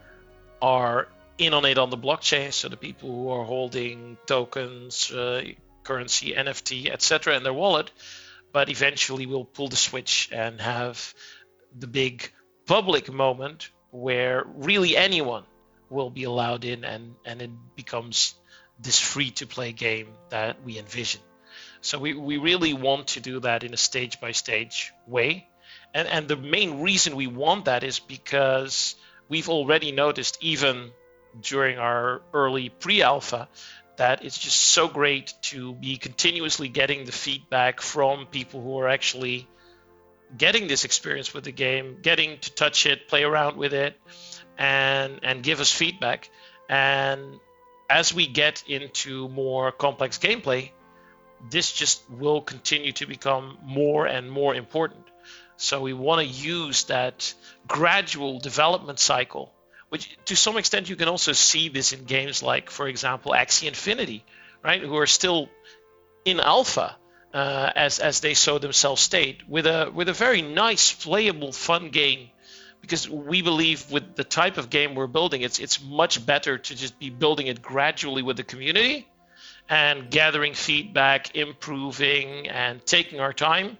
are 0.62 1.08
in 1.38 1.54
on 1.54 1.64
it 1.64 1.78
on 1.78 1.90
the 1.90 1.98
blockchain 1.98 2.52
so 2.52 2.68
the 2.68 2.76
people 2.76 3.10
who 3.10 3.30
are 3.30 3.46
holding 3.46 4.18
tokens 4.26 5.10
uh, 5.12 5.42
currency 5.84 6.34
nft 6.34 6.92
etc 6.92 7.38
in 7.38 7.44
their 7.44 7.54
wallet 7.54 7.90
but 8.52 8.70
eventually 8.70 9.26
we'll 9.26 9.46
pull 9.46 9.70
the 9.70 9.78
switch 9.78 10.30
and 10.34 10.60
have 10.60 11.14
the 11.78 11.88
big 11.88 12.30
public 12.66 13.12
moment 13.12 13.70
where 13.92 14.44
really 14.56 14.98
anyone 14.98 15.46
will 15.90 16.10
be 16.10 16.26
allowed 16.26 16.66
in 16.66 16.84
and, 16.84 17.16
and 17.26 17.42
it 17.42 17.52
becomes 17.76 18.36
this 18.80 19.00
free 19.00 19.32
to 19.32 19.48
play 19.48 19.72
game 19.72 20.14
that 20.30 20.64
we 20.64 20.80
envision. 20.80 21.22
So 21.82 22.00
we, 22.00 22.14
we 22.14 22.38
really 22.38 22.74
want 22.74 23.08
to 23.08 23.20
do 23.20 23.40
that 23.42 23.64
in 23.64 23.74
a 23.74 23.78
stage 23.78 24.20
by 24.20 24.32
stage 24.32 24.92
way. 25.08 25.48
And, 25.94 26.08
and 26.08 26.28
the 26.28 26.36
main 26.36 26.82
reason 26.82 27.16
we 27.16 27.28
want 27.28 27.66
that 27.66 27.84
is 27.84 28.00
because 28.00 28.96
we've 29.28 29.50
already 29.50 29.92
noticed, 29.92 30.38
even 30.42 30.92
during 31.42 31.78
our 31.78 32.22
early 32.34 32.70
pre 32.70 33.02
alpha, 33.02 33.48
that 33.98 34.24
it's 34.24 34.38
just 34.38 34.58
so 34.58 34.88
great 34.88 35.34
to 35.42 35.74
be 35.74 35.98
continuously 35.98 36.70
getting 36.70 37.06
the 37.06 37.12
feedback 37.12 37.82
from 37.82 38.26
people 38.28 38.62
who 38.62 38.80
are 38.80 38.88
actually 38.88 39.48
getting 40.38 40.68
this 40.68 40.86
experience 40.86 41.34
with 41.34 41.44
the 41.44 41.52
game, 41.52 41.98
getting 42.02 42.38
to 42.40 42.54
touch 42.54 42.86
it, 42.86 43.08
play 43.08 43.24
around 43.24 43.58
with 43.58 43.74
it, 43.74 44.00
and 44.58 45.20
and 45.24 45.44
give 45.44 45.60
us 45.60 45.72
feedback. 45.72 46.30
And 46.70 47.40
as 47.90 48.14
we 48.14 48.28
get 48.28 48.64
into 48.68 49.28
more 49.30 49.72
complex 49.72 50.18
gameplay, 50.18 50.72
this 51.50 51.72
just 51.72 52.10
will 52.10 52.42
continue 52.42 52.92
to 52.94 53.06
become 53.06 53.58
more 53.64 54.06
and 54.06 54.30
more 54.32 54.54
important. 54.56 55.06
So 55.58 55.82
we 55.82 55.94
want 55.94 56.22
to 56.22 56.28
use 56.28 56.86
that 56.86 57.34
gradual 57.68 58.40
development 58.40 59.00
cycle 59.00 59.54
which 59.90 60.18
to 60.26 60.36
some 60.36 60.58
extent 60.58 60.90
you 60.90 60.96
can 60.96 61.08
also 61.08 61.34
see 61.34 61.70
this 61.70 61.94
in 61.94 62.06
games 62.06 62.42
like, 62.42 62.70
for 62.70 62.88
example, 62.88 63.32
Axie 63.32 63.68
Infinity, 63.68 64.24
right? 64.64 64.82
Who 64.82 64.96
are 64.98 65.08
still 65.08 65.50
in 66.26 66.40
alpha 66.40 66.96
uh, 67.34 67.72
as 67.76 68.00
as 68.00 68.20
they 68.22 68.36
so 68.36 68.60
themselves 68.60 69.02
state, 69.02 69.48
with 69.48 69.66
a 69.66 69.92
with 69.94 70.10
a 70.10 70.14
very 70.14 70.42
nice, 70.42 70.94
playable, 70.94 71.52
fun 71.52 71.90
game. 71.90 72.30
Because 72.82 73.10
we 73.10 73.42
believe 73.42 73.92
with 73.92 74.16
the 74.16 74.24
type 74.24 74.58
of 74.58 74.70
game 74.70 74.96
we're 74.96 75.08
building, 75.08 75.42
it's 75.42 75.60
it's 75.60 75.84
much 75.84 76.26
better 76.26 76.58
to 76.58 76.76
just 76.76 76.98
be 76.98 77.10
building 77.10 77.48
it 77.48 77.62
gradually 77.62 78.24
with 78.24 78.38
the 78.38 78.44
community 78.44 79.08
and 79.70 80.10
gathering 80.10 80.54
feedback, 80.54 81.36
improving, 81.36 82.48
and 82.48 82.84
taking 82.86 83.20
our 83.20 83.34
time 83.34 83.78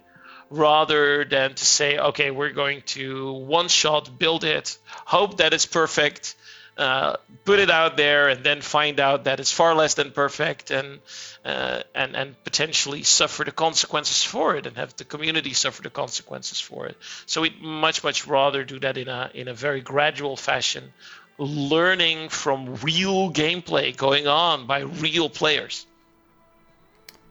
rather 0.50 1.24
than 1.24 1.54
to 1.54 1.64
say, 1.64 1.98
okay, 1.98 2.30
we're 2.30 2.52
going 2.52 2.82
to 2.82 3.32
one 3.32 3.68
shot 3.68 4.18
build 4.18 4.44
it, 4.44 4.78
hope 5.04 5.38
that 5.38 5.52
it's 5.54 5.66
perfect, 5.66 6.34
uh, 6.76 7.16
put 7.44 7.58
it 7.58 7.70
out 7.70 7.96
there 7.96 8.28
and 8.28 8.44
then 8.44 8.60
find 8.60 9.00
out 9.00 9.24
that 9.24 9.40
it's 9.40 9.52
far 9.52 9.74
less 9.74 9.94
than 9.94 10.10
perfect 10.12 10.70
and 10.70 11.00
uh, 11.44 11.82
and 11.94 12.16
and 12.16 12.44
potentially 12.44 13.02
suffer 13.02 13.44
the 13.44 13.52
consequences 13.52 14.22
for 14.22 14.56
it 14.56 14.66
and 14.66 14.76
have 14.76 14.94
the 14.96 15.04
community 15.04 15.52
suffer 15.52 15.82
the 15.82 15.90
consequences 15.90 16.60
for 16.60 16.86
it. 16.86 16.96
So 17.26 17.42
we'd 17.42 17.60
much 17.60 18.04
much 18.04 18.26
rather 18.26 18.64
do 18.64 18.78
that 18.80 18.96
in 18.96 19.08
a 19.08 19.30
in 19.34 19.48
a 19.48 19.54
very 19.54 19.80
gradual 19.80 20.36
fashion, 20.36 20.92
learning 21.38 22.28
from 22.28 22.76
real 22.76 23.32
gameplay 23.32 23.96
going 23.96 24.26
on 24.26 24.66
by 24.66 24.80
real 24.80 25.28
players. 25.28 25.86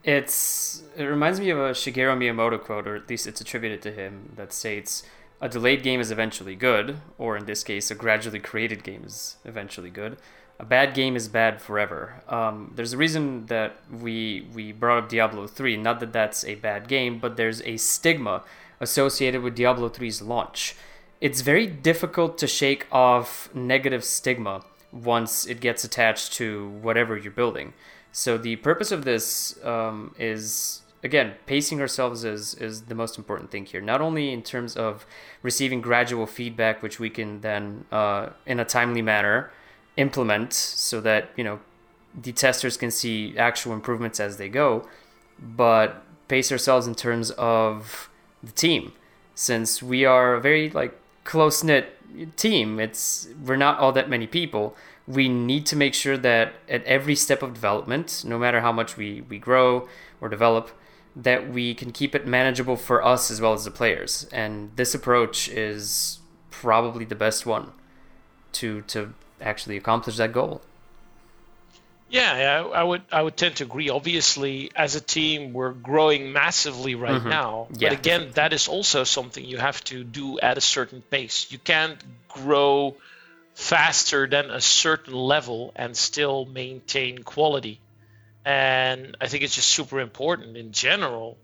It's 0.04 0.84
it 0.96 1.04
reminds 1.04 1.40
me 1.40 1.50
of 1.50 1.58
a 1.58 1.72
Shigeru 1.72 2.18
Miyamoto 2.18 2.60
quote, 2.60 2.88
or 2.88 2.96
at 2.96 3.10
least 3.10 3.28
it's 3.28 3.42
attributed 3.42 3.82
to 3.84 3.92
him, 3.92 4.32
that 4.38 4.54
states, 4.54 5.04
"A 5.42 5.50
delayed 5.50 5.84
game 5.84 6.00
is 6.00 6.12
eventually 6.12 6.56
good," 6.56 6.98
or 7.18 7.38
in 7.38 7.46
this 7.46 7.64
case, 7.64 7.92
a 7.92 7.96
gradually 7.96 8.40
created 8.40 8.84
game 8.84 9.04
is 9.06 9.38
eventually 9.46 9.90
good. 9.90 10.18
A 10.60 10.66
bad 10.66 10.94
game 10.94 11.16
is 11.16 11.30
bad 11.30 11.62
forever. 11.62 12.22
Um, 12.28 12.74
there's 12.76 12.92
a 12.92 12.98
reason 12.98 13.46
that 13.46 13.78
we 13.90 14.48
we 14.54 14.74
brought 14.74 15.04
up 15.04 15.10
Diablo 15.10 15.48
3. 15.48 15.78
Not 15.78 16.02
that 16.02 16.12
that's 16.12 16.44
a 16.44 16.56
bad 16.56 16.88
game, 16.88 17.18
but 17.20 17.38
there's 17.38 17.62
a 17.62 17.78
stigma 17.78 18.44
associated 18.82 19.42
with 19.42 19.56
Diablo 19.56 19.90
3's 19.90 20.22
launch. 20.22 20.76
It's 21.22 21.42
very 21.42 21.68
difficult 21.68 22.38
to 22.40 22.48
shake 22.48 22.88
off 22.92 23.50
negative 23.54 24.04
stigma 24.04 24.64
once 24.92 25.46
it 25.46 25.60
gets 25.60 25.84
attached 25.84 26.34
to 26.34 26.70
whatever 26.82 27.18
you're 27.18 27.32
building. 27.32 27.74
So 28.12 28.38
the 28.38 28.56
purpose 28.58 28.92
of 28.92 29.06
this 29.06 29.64
um, 29.64 30.16
is 30.18 30.82
again 31.04 31.34
pacing 31.46 31.82
ourselves 31.82 32.24
is 32.24 32.54
is 32.56 32.84
the 32.84 32.96
most 32.96 33.18
important 33.18 33.52
thing 33.52 33.66
here. 33.66 33.82
Not 33.82 34.02
only 34.02 34.32
in 34.34 34.42
terms 34.44 34.76
of 34.76 35.06
receiving 35.42 35.82
gradual 35.82 36.26
feedback, 36.26 36.82
which 36.82 37.00
we 37.00 37.10
can 37.10 37.42
then 37.42 37.86
uh, 37.92 38.30
in 38.46 38.60
a 38.60 38.66
timely 38.66 39.02
manner 39.02 39.52
implement, 39.98 40.54
so 40.54 41.02
that 41.02 41.30
you 41.36 41.44
know 41.44 41.60
the 42.20 42.32
testers 42.32 42.78
can 42.78 42.92
see 42.92 43.38
actual 43.38 43.74
improvements 43.74 44.20
as 44.20 44.38
they 44.38 44.50
go, 44.50 44.88
but 45.40 46.04
pace 46.28 46.52
ourselves 46.52 46.88
in 46.88 46.96
terms 46.96 47.32
of 47.32 48.10
the 48.44 48.52
team, 48.52 48.94
since 49.36 49.82
we 49.84 50.06
are 50.06 50.36
a 50.36 50.42
very 50.42 50.70
like 50.70 50.98
close 51.24 51.64
knit 51.64 51.96
team. 52.36 52.80
It's 52.80 53.28
we're 53.46 53.56
not 53.56 53.80
all 53.80 53.92
that 53.94 54.10
many 54.10 54.28
people 54.28 54.76
we 55.10 55.28
need 55.28 55.66
to 55.66 55.76
make 55.76 55.96
sure 55.96 56.18
that 56.18 56.54
at 56.70 56.84
every 56.84 57.16
step 57.16 57.42
of 57.42 57.52
development, 57.52 58.24
no 58.26 58.38
matter 58.38 58.62
how 58.62 58.72
much 58.72 58.96
we, 58.96 59.22
we 59.22 59.40
grow 59.40 59.90
or 60.22 60.30
develop, 60.30 60.70
that 61.16 61.50
we 61.50 61.74
can 61.74 61.92
keep 61.92 62.16
it 62.16 62.26
manageable 62.26 62.76
for 62.76 63.04
us 63.04 63.32
as 63.32 63.42
well 63.42 63.54
as 63.54 63.66
the 63.66 63.72
players. 63.72 64.28
And 64.32 64.72
this 64.76 64.94
approach 64.94 65.50
is 65.50 66.20
probably 66.52 67.06
the 67.06 67.16
best 67.16 67.46
one 67.46 67.72
to 68.54 68.82
to 68.82 69.14
actually 69.42 69.78
accomplish 69.78 70.18
that 70.18 70.34
goal. 70.34 70.62
Yeah, 72.10 72.64
I, 72.74 72.80
I 72.80 72.84
would 72.84 73.04
I 73.12 73.22
would 73.22 73.38
tend 73.38 73.58
to 73.58 73.64
agree. 73.66 73.90
Obviously, 73.90 74.72
as 74.76 74.96
a 74.96 75.02
team, 75.02 75.54
we're 75.54 75.74
growing 75.74 76.32
massively 76.32 76.96
right 76.96 77.20
mm-hmm. 77.20 77.30
now. 77.30 77.68
Yeah. 77.72 77.90
But 77.90 78.00
again, 78.00 78.32
that 78.34 78.52
is 78.52 78.68
also 78.68 79.04
something 79.04 79.46
you 79.46 79.58
have 79.58 79.84
to 79.86 80.04
do 80.04 80.40
at 80.40 80.58
a 80.58 80.62
certain 80.62 81.02
pace. 81.02 81.52
You 81.52 81.60
can't 81.60 82.00
grow 82.28 82.98
faster 83.54 84.28
than 84.28 84.50
a 84.50 84.62
certain 84.62 85.14
level 85.14 85.72
and 85.76 85.96
still 85.96 86.46
maintain 86.46 87.24
quality. 87.24 87.80
And 88.46 89.18
I 89.20 89.28
think 89.28 89.44
it's 89.44 89.56
just 89.56 89.70
super 89.70 90.00
important 90.00 90.58
in 90.58 90.72
general. 90.72 91.38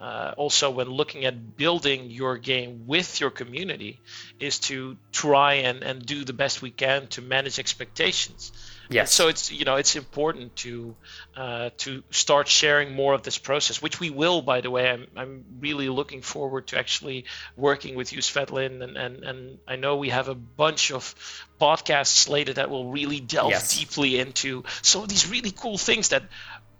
Uh, 0.00 0.34
also, 0.36 0.70
when 0.70 0.88
looking 0.88 1.24
at 1.24 1.56
building 1.56 2.10
your 2.10 2.36
game 2.36 2.86
with 2.86 3.20
your 3.20 3.30
community, 3.30 4.00
is 4.38 4.58
to 4.58 4.96
try 5.12 5.54
and, 5.54 5.82
and 5.82 6.04
do 6.04 6.24
the 6.24 6.32
best 6.32 6.60
we 6.60 6.70
can 6.70 7.06
to 7.08 7.22
manage 7.22 7.58
expectations. 7.58 8.52
Yes. 8.88 9.12
So 9.12 9.28
it's 9.28 9.50
you 9.50 9.64
know 9.64 9.76
it's 9.76 9.96
important 9.96 10.56
to 10.56 10.94
uh, 11.36 11.70
to 11.78 12.02
start 12.10 12.48
sharing 12.48 12.94
more 12.94 13.14
of 13.14 13.22
this 13.22 13.38
process, 13.38 13.80
which 13.80 14.00
we 14.00 14.10
will, 14.10 14.42
by 14.42 14.60
the 14.60 14.70
way. 14.70 14.90
I'm 14.90 15.06
I'm 15.16 15.44
really 15.60 15.88
looking 15.88 16.22
forward 16.22 16.68
to 16.68 16.78
actually 16.78 17.24
working 17.56 17.94
with 17.94 18.12
you, 18.12 18.20
Svetlin, 18.20 18.82
and 18.82 18.96
and 18.96 19.24
and 19.24 19.58
I 19.66 19.76
know 19.76 19.96
we 19.96 20.10
have 20.10 20.28
a 20.28 20.34
bunch 20.34 20.92
of 20.92 21.14
podcasts 21.60 22.08
slated 22.08 22.56
that 22.56 22.70
will 22.70 22.90
really 22.90 23.20
delve 23.20 23.50
yes. 23.50 23.78
deeply 23.78 24.18
into 24.18 24.64
some 24.82 25.02
of 25.02 25.08
these 25.08 25.30
really 25.30 25.50
cool 25.50 25.78
things 25.78 26.08
that 26.08 26.24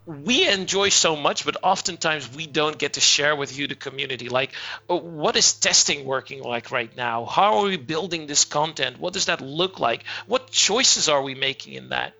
we 0.06 0.46
enjoy 0.46 0.90
so 0.90 1.16
much, 1.16 1.44
but 1.44 1.56
oftentimes 1.62 2.34
we 2.34 2.46
don't 2.46 2.78
get 2.78 2.94
to 2.94 3.00
share 3.00 3.34
with 3.34 3.56
you, 3.56 3.66
the 3.66 3.74
community. 3.74 4.28
Like, 4.28 4.52
oh, 4.88 4.96
what 4.96 5.36
is 5.36 5.54
testing 5.54 6.04
working 6.04 6.42
like 6.42 6.70
right 6.70 6.94
now? 6.96 7.24
How 7.24 7.58
are 7.58 7.64
we 7.64 7.76
building 7.76 8.26
this 8.26 8.44
content? 8.44 9.00
What 9.00 9.14
does 9.14 9.26
that 9.26 9.40
look 9.40 9.80
like? 9.80 10.04
What 10.26 10.50
choices 10.50 11.08
are 11.08 11.22
we 11.22 11.34
making 11.34 11.74
in 11.74 11.88
that? 11.88 12.14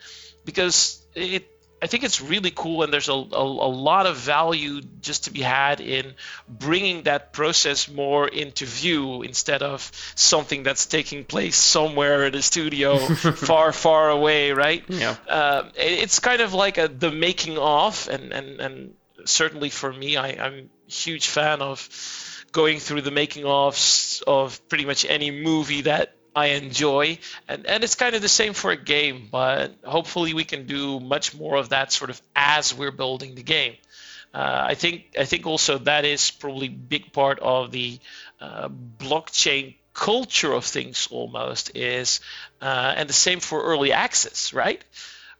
Because 0.45 1.03
it 1.15 1.54
I 1.85 1.87
think 1.87 2.03
it's 2.03 2.23
really 2.23 2.51
cool, 2.51 2.83
and 2.83 2.91
there's 2.91 3.11
a, 3.11 3.13
a, 3.13 3.43
a, 3.43 3.71
lot 3.91 4.07
of 4.07 4.17
value 4.17 4.81
just 5.03 5.25
to 5.25 5.31
be 5.31 5.43
had 5.43 5.83
in 5.83 6.15
bringing 6.49 7.03
that 7.03 7.35
process 7.35 7.91
more 7.91 8.27
into 8.27 8.65
view 8.65 9.21
instead 9.21 9.63
of 9.63 9.93
something 10.15 10.63
that's 10.63 10.87
taking 10.87 11.25
place 11.27 11.57
somewhere 11.57 12.25
in 12.25 12.35
a 12.35 12.41
studio 12.41 12.97
far, 13.51 13.71
far 13.71 14.09
away, 14.09 14.53
right? 14.53 14.83
Yeah. 14.89 15.15
Uh, 15.29 15.65
it's 15.75 16.21
kind 16.21 16.41
of 16.41 16.55
like 16.55 16.79
a, 16.79 16.89
the 16.89 17.13
making 17.13 17.59
of, 17.59 18.09
and, 18.09 18.33
and, 18.33 18.61
and 18.63 18.95
certainly 19.27 19.69
for 19.69 19.93
me, 19.93 20.17
I, 20.17 20.29
I'm 20.43 20.71
a 20.89 20.91
huge 20.91 21.29
fan 21.29 21.61
of 21.61 21.87
going 22.51 22.79
through 22.79 23.03
the 23.03 23.11
making 23.11 23.45
ofs 23.45 24.23
of 24.23 24.67
pretty 24.71 24.87
much 24.87 25.05
any 25.05 25.31
movie 25.31 25.83
that 25.83 26.17
I 26.35 26.47
enjoy, 26.47 27.19
and 27.49 27.67
and 27.67 27.85
it's 27.85 27.95
kind 27.95 28.15
of 28.15 28.23
the 28.23 28.29
same 28.29 28.55
for 28.55 28.71
a 28.71 28.77
game, 28.77 29.29
but 29.31 29.73
hopefully 29.85 30.35
we 30.35 30.45
can 30.45 30.67
do 30.67 31.01
much 31.01 31.35
more 31.35 31.57
of 31.57 31.69
that 31.69 31.93
sort 31.93 32.11
of 32.11 32.21
as 32.35 32.75
we're 32.75 32.91
building 32.91 33.35
the 33.35 33.43
game. 33.43 33.77
Uh, 34.33 34.65
I 34.71 34.75
think 34.75 35.15
I 35.19 35.25
think 35.25 35.47
also 35.47 35.79
that 35.79 36.05
is 36.05 36.33
probably 36.33 36.69
big 36.69 37.13
part 37.13 37.39
of 37.39 37.71
the 37.71 38.01
uh, 38.41 38.69
blockchain 38.69 39.77
culture 39.93 40.53
of 40.53 40.65
things 40.65 41.07
almost 41.13 41.77
is, 41.77 42.21
uh, 42.61 42.95
and 42.97 43.09
the 43.09 43.15
same 43.15 43.39
for 43.39 43.63
early 43.63 43.93
access, 43.93 44.53
right? 44.53 44.83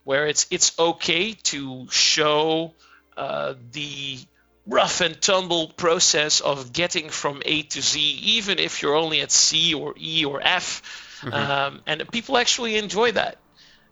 Where 0.05 0.27
it's 0.27 0.47
it's 0.49 0.79
okay 0.79 1.33
to 1.33 1.87
show 1.91 2.73
uh, 3.17 3.55
the 3.73 4.19
rough 4.67 5.01
and 5.01 5.21
tumble 5.21 5.67
process 5.67 6.41
of 6.41 6.73
getting 6.73 7.09
from 7.09 7.41
A 7.45 7.61
to 7.63 7.81
Z, 7.81 7.99
even 7.99 8.59
if 8.59 8.81
you're 8.81 8.95
only 8.95 9.21
at 9.21 9.31
C 9.31 9.73
or 9.73 9.93
E 9.97 10.25
or 10.25 10.41
F. 10.41 11.19
Mm-hmm. 11.21 11.33
Um, 11.33 11.81
and 11.85 12.11
people 12.11 12.37
actually 12.37 12.75
enjoy 12.77 13.11
that. 13.13 13.37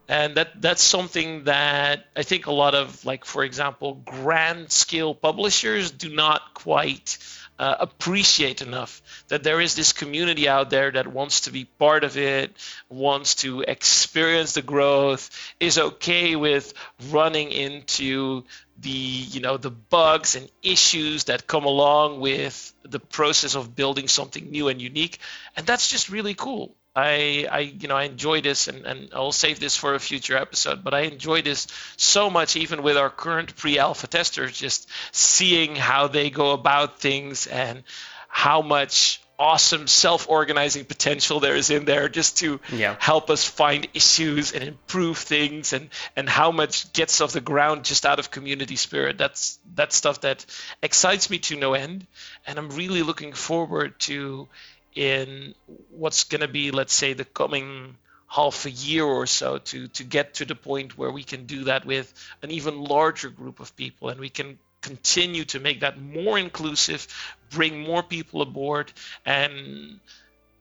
And 0.09 0.35
that 0.35 0.61
that's 0.61 0.83
something 0.83 1.45
that 1.45 2.05
I 2.15 2.23
think 2.23 2.47
a 2.47 2.51
lot 2.51 2.75
of, 2.75 3.05
like, 3.05 3.23
for 3.23 3.43
example, 3.43 4.01
grand 4.03 4.69
scale 4.69 5.15
publishers 5.15 5.91
do 5.91 6.13
not 6.13 6.53
quite 6.53 7.17
uh, 7.59 7.75
appreciate 7.79 8.61
enough 8.61 9.01
that 9.27 9.43
there 9.43 9.61
is 9.61 9.75
this 9.75 9.93
community 9.93 10.49
out 10.49 10.69
there 10.69 10.91
that 10.91 11.07
wants 11.07 11.41
to 11.41 11.51
be 11.51 11.65
part 11.65 12.03
of 12.03 12.17
it, 12.17 12.51
wants 12.89 13.35
to 13.35 13.61
experience 13.61 14.53
the 14.53 14.61
growth, 14.61 15.29
is 15.59 15.77
okay 15.77 16.35
with 16.35 16.73
running 17.09 17.51
into 17.51 18.43
the 18.79 18.89
you 18.89 19.39
know 19.39 19.57
the 19.57 19.69
bugs 19.69 20.35
and 20.35 20.49
issues 20.63 21.25
that 21.25 21.45
come 21.45 21.65
along 21.65 22.19
with 22.19 22.73
the 22.83 22.99
process 22.99 23.55
of 23.55 23.75
building 23.75 24.07
something 24.07 24.49
new 24.49 24.67
and 24.67 24.81
unique. 24.81 25.19
And 25.55 25.65
that's 25.65 25.89
just 25.89 26.09
really 26.09 26.33
cool 26.33 26.75
i 26.95 27.47
i 27.51 27.59
you 27.59 27.87
know 27.87 27.95
i 27.95 28.03
enjoy 28.03 28.41
this 28.41 28.67
and, 28.67 28.85
and 28.85 29.09
i'll 29.13 29.31
save 29.31 29.59
this 29.59 29.75
for 29.75 29.95
a 29.95 29.99
future 29.99 30.37
episode 30.37 30.83
but 30.83 30.93
i 30.93 31.01
enjoy 31.01 31.41
this 31.41 31.67
so 31.97 32.29
much 32.29 32.55
even 32.55 32.83
with 32.83 32.97
our 32.97 33.09
current 33.09 33.55
pre-alpha 33.55 34.07
testers 34.07 34.57
just 34.57 34.87
seeing 35.11 35.75
how 35.75 36.07
they 36.07 36.29
go 36.29 36.51
about 36.51 36.99
things 36.99 37.47
and 37.47 37.83
how 38.27 38.61
much 38.61 39.23
awesome 39.39 39.87
self-organizing 39.87 40.85
potential 40.85 41.39
there 41.39 41.55
is 41.55 41.71
in 41.71 41.85
there 41.85 42.07
just 42.07 42.37
to 42.37 42.59
yeah. 42.71 42.95
help 42.99 43.31
us 43.31 43.45
find 43.45 43.87
issues 43.93 44.51
and 44.53 44.63
improve 44.63 45.17
things 45.17 45.73
and 45.73 45.89
and 46.15 46.29
how 46.29 46.51
much 46.51 46.93
gets 46.93 47.19
off 47.19 47.33
the 47.33 47.41
ground 47.41 47.83
just 47.83 48.05
out 48.05 48.19
of 48.19 48.29
community 48.29 48.75
spirit 48.75 49.17
that's 49.17 49.59
that's 49.73 49.95
stuff 49.95 50.21
that 50.21 50.45
excites 50.83 51.31
me 51.31 51.39
to 51.39 51.57
no 51.57 51.73
end 51.73 52.05
and 52.45 52.59
i'm 52.59 52.69
really 52.69 53.01
looking 53.01 53.33
forward 53.33 53.99
to 53.99 54.47
in 54.95 55.55
what's 55.89 56.25
going 56.25 56.41
to 56.41 56.47
be 56.47 56.71
let's 56.71 56.93
say 56.93 57.13
the 57.13 57.25
coming 57.25 57.95
half 58.27 58.65
a 58.65 58.71
year 58.71 59.05
or 59.05 59.25
so 59.27 59.57
to 59.59 59.87
to 59.89 60.03
get 60.03 60.35
to 60.35 60.45
the 60.45 60.55
point 60.55 60.97
where 60.97 61.11
we 61.11 61.23
can 61.23 61.45
do 61.45 61.65
that 61.65 61.85
with 61.85 62.11
an 62.41 62.51
even 62.51 62.83
larger 62.83 63.29
group 63.29 63.59
of 63.59 63.75
people 63.75 64.09
and 64.09 64.19
we 64.19 64.29
can 64.29 64.57
continue 64.83 65.45
to 65.45 65.59
make 65.59 65.79
that 65.79 65.99
more 65.99 66.37
inclusive, 66.37 67.07
bring 67.49 67.81
more 67.81 68.03
people 68.03 68.43
aboard, 68.43 68.91
and 69.25 69.99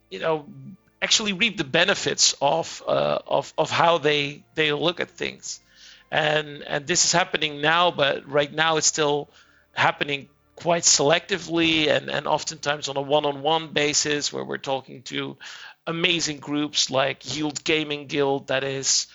you 0.09 0.21
know 0.21 0.47
actually 1.03 1.33
reap 1.33 1.57
the 1.59 1.65
benefits 1.65 2.35
of 2.41 2.83
uh, 2.87 3.19
of 3.27 3.53
of 3.59 3.71
how 3.71 3.99
they 3.99 4.43
they 4.55 4.73
look 4.73 5.01
at 5.01 5.11
things. 5.11 5.61
And 6.11 6.63
and 6.63 6.87
this 6.87 7.05
is 7.05 7.13
happening 7.13 7.61
now, 7.61 7.91
but 7.91 8.29
right 8.31 8.53
now 8.53 8.77
it's 8.77 8.87
still 8.87 9.29
happening 9.75 10.29
quite 10.57 10.83
selectively 10.83 11.89
and, 11.89 12.11
and 12.11 12.27
oftentimes 12.27 12.89
on 12.89 12.97
a 12.97 13.01
one-on-one 13.01 13.73
basis 13.73 14.33
where 14.33 14.45
we're 14.45 14.59
talking 14.59 15.03
to 15.03 15.37
amazing 15.87 16.39
groups 16.39 16.91
like 16.91 17.35
Yield 17.37 17.65
Gaming 17.65 18.07
Guild 18.07 18.49
that 18.49 18.65
is 18.65 19.07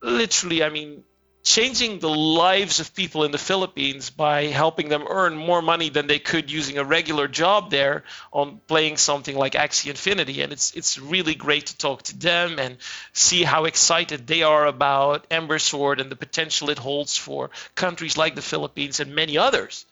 literally, 0.00 0.62
I 0.62 0.68
mean, 0.70 1.04
changing 1.42 1.98
the 1.98 2.10
lives 2.10 2.78
of 2.78 2.94
people 2.94 3.24
in 3.24 3.30
the 3.30 3.38
Philippines 3.38 4.10
by 4.10 4.46
helping 4.46 4.88
them 4.88 5.04
earn 5.08 5.36
more 5.36 5.62
money 5.62 5.88
than 5.88 6.06
they 6.06 6.18
could 6.18 6.50
using 6.50 6.78
a 6.78 6.84
regular 6.84 7.26
job 7.26 7.70
there 7.70 8.04
on 8.32 8.60
playing 8.66 8.96
something 8.96 9.36
like 9.36 9.54
Axie 9.54 9.88
Infinity. 9.88 10.42
And 10.42 10.52
it's 10.52 10.72
it's 10.74 10.98
really 10.98 11.34
great 11.34 11.66
to 11.66 11.78
talk 11.78 12.02
to 12.02 12.18
them 12.18 12.58
and 12.58 12.76
see 13.12 13.44
how 13.44 13.64
excited 13.64 14.26
they 14.26 14.42
are 14.42 14.66
about 14.66 15.26
Ember 15.30 15.58
Sword 15.58 16.00
and 16.00 16.10
the 16.10 16.16
potential 16.16 16.70
it 16.70 16.78
holds 16.78 17.16
for 17.16 17.50
countries 17.74 18.16
like 18.16 18.34
the 18.34 18.42
Philippines 18.42 19.00
and 19.00 19.14
many 19.14 19.38
others. 19.38 19.86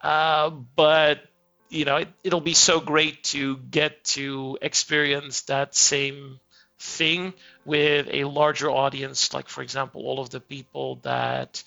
Uh, 0.00 0.50
but 0.50 1.20
you 1.68 1.84
know, 1.84 1.96
it, 1.96 2.08
it'll 2.24 2.40
be 2.40 2.54
so 2.54 2.80
great 2.80 3.22
to 3.24 3.56
get 3.56 4.04
to 4.04 4.58
experience 4.62 5.42
that 5.42 5.74
same 5.74 6.40
thing 6.78 7.34
with 7.64 8.08
a 8.10 8.24
larger 8.24 8.70
audience, 8.70 9.34
like 9.34 9.48
for 9.48 9.62
example, 9.62 10.02
all 10.02 10.20
of 10.20 10.30
the 10.30 10.40
people 10.40 10.96
that 11.02 11.62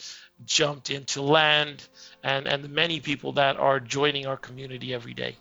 jumped 0.45 0.89
into 0.89 1.21
land 1.21 1.87
and 2.23 2.47
and 2.47 2.63
the 2.63 2.69
many 2.69 2.99
people 2.99 3.33
that 3.33 3.57
are 3.57 3.79
joining 3.79 4.25
our 4.25 4.37
community 4.37 4.93
every 4.93 5.13
day. 5.13 5.35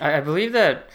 I, 0.00 0.14
I 0.14 0.20
believe 0.20 0.52
that 0.52 0.88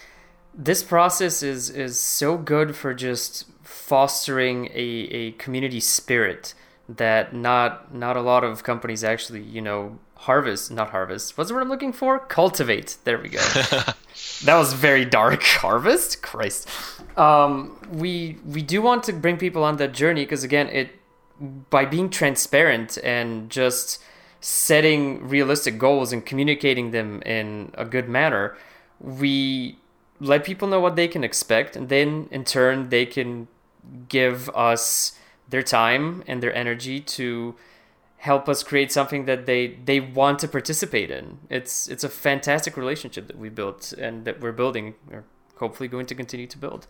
this 0.54 0.84
process 0.84 1.44
is 1.44 1.70
is 1.70 2.00
so 2.00 2.38
good 2.38 2.76
for 2.76 2.94
just 2.94 3.46
fostering 3.64 4.68
a, 4.74 4.82
a 5.12 5.32
community 5.34 5.80
spirit 5.80 6.54
that 6.88 7.34
not 7.34 7.94
not 7.94 8.18
a 8.18 8.22
lot 8.22 8.44
of 8.44 8.64
companies 8.64 9.04
actually 9.04 9.44
you 9.44 9.62
know 9.62 10.00
harvest 10.20 10.72
not 10.72 10.90
harvest. 10.90 11.38
What's 11.38 11.50
the 11.50 11.56
word 11.56 11.62
i'm 11.62 11.70
looking 11.70 11.94
for? 11.94 12.20
Cultivate. 12.20 12.98
There 13.04 13.20
we 13.20 13.30
go. 13.30 13.40
That 14.44 14.58
was 14.58 14.74
very 14.74 15.06
dark. 15.06 15.44
Harvest? 15.64 16.22
Christ. 16.22 16.68
Um, 17.18 17.78
we 17.92 18.38
we 18.46 18.62
do 18.62 18.82
want 18.82 19.04
to 19.04 19.14
bring 19.14 19.38
people 19.38 19.64
on 19.64 19.78
that 19.78 19.94
journey 19.94 20.24
because 20.24 20.44
again 20.44 20.68
it 20.68 21.00
by 21.70 21.86
being 21.86 22.10
transparent 22.10 22.98
and 23.04 23.50
just 23.50 24.02
setting 24.42 25.28
realistic 25.28 25.78
goals 25.78 26.14
and 26.14 26.26
communicating 26.26 26.92
them 26.92 27.22
in 27.26 27.72
a 27.76 27.86
good 27.86 28.08
manner 28.08 28.58
we 29.00 29.78
let 30.20 30.44
people 30.44 30.68
know 30.68 30.80
what 30.80 30.96
they 30.96 31.08
can 31.08 31.24
expect 31.24 31.76
and 31.76 31.90
then 31.90 32.28
in 32.32 32.44
turn 32.44 32.90
they 32.90 33.06
can 33.06 33.48
give 34.08 34.50
us 34.50 35.18
their 35.50 35.64
time 35.64 36.24
and 36.28 36.42
their 36.44 36.54
energy 36.56 37.00
to 37.00 37.56
help 38.20 38.50
us 38.50 38.64
create 38.64 38.92
something 38.92 39.26
that 39.26 39.46
they 39.46 39.68
they 39.86 40.00
want 40.00 40.40
to 40.40 40.48
participate 40.48 41.10
in. 41.10 41.40
It's 41.50 41.88
it's 41.88 42.04
a 42.04 42.10
fantastic 42.10 42.78
relationship 42.78 43.28
that 43.28 43.38
we 43.38 43.50
built 43.50 43.94
and 43.94 44.26
that 44.26 44.42
we're 44.42 44.52
building 44.52 44.96
or 45.12 45.24
hopefully 45.58 45.88
going 45.90 46.06
to 46.06 46.16
continue 46.16 46.48
to 46.48 46.58
build. 46.58 46.88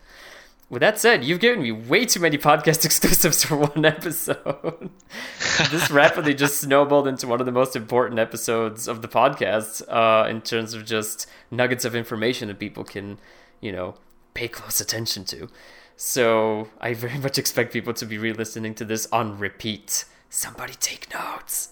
With 0.68 0.80
that 0.80 1.00
said, 1.00 1.24
you've 1.24 1.40
given 1.40 1.62
me 1.62 1.72
way 1.72 2.04
too 2.04 2.20
many 2.20 2.38
podcast 2.50 2.84
exclusives 2.84 3.44
for 3.44 3.56
one 3.56 3.84
episode. 3.84 4.90
this 5.70 5.90
rapidly 5.90 6.34
just 6.34 6.60
snowballed 6.60 7.08
into 7.08 7.26
one 7.26 7.40
of 7.40 7.46
the 7.46 7.52
most 7.52 7.74
important 7.74 8.20
episodes 8.20 8.86
of 8.86 9.02
the 9.02 9.08
podcast 9.08 9.82
uh, 9.88 10.28
in 10.28 10.40
terms 10.42 10.74
of 10.74 10.84
just 10.84 11.26
nuggets 11.50 11.84
of 11.84 11.96
information 11.96 12.48
that 12.48 12.60
people 12.60 12.84
can, 12.84 13.18
you 13.60 13.72
know, 13.72 13.96
pay 14.34 14.46
close 14.46 14.80
attention 14.80 15.24
to. 15.24 15.48
So 15.96 16.68
I 16.80 16.94
very 16.94 17.18
much 17.18 17.36
expect 17.36 17.72
people 17.72 17.92
to 17.94 18.06
be 18.06 18.16
re-listening 18.16 18.74
to 18.76 18.84
this 18.84 19.06
on 19.12 19.38
repeat. 19.38 20.04
Somebody 20.30 20.74
take 20.74 21.12
notes. 21.12 21.70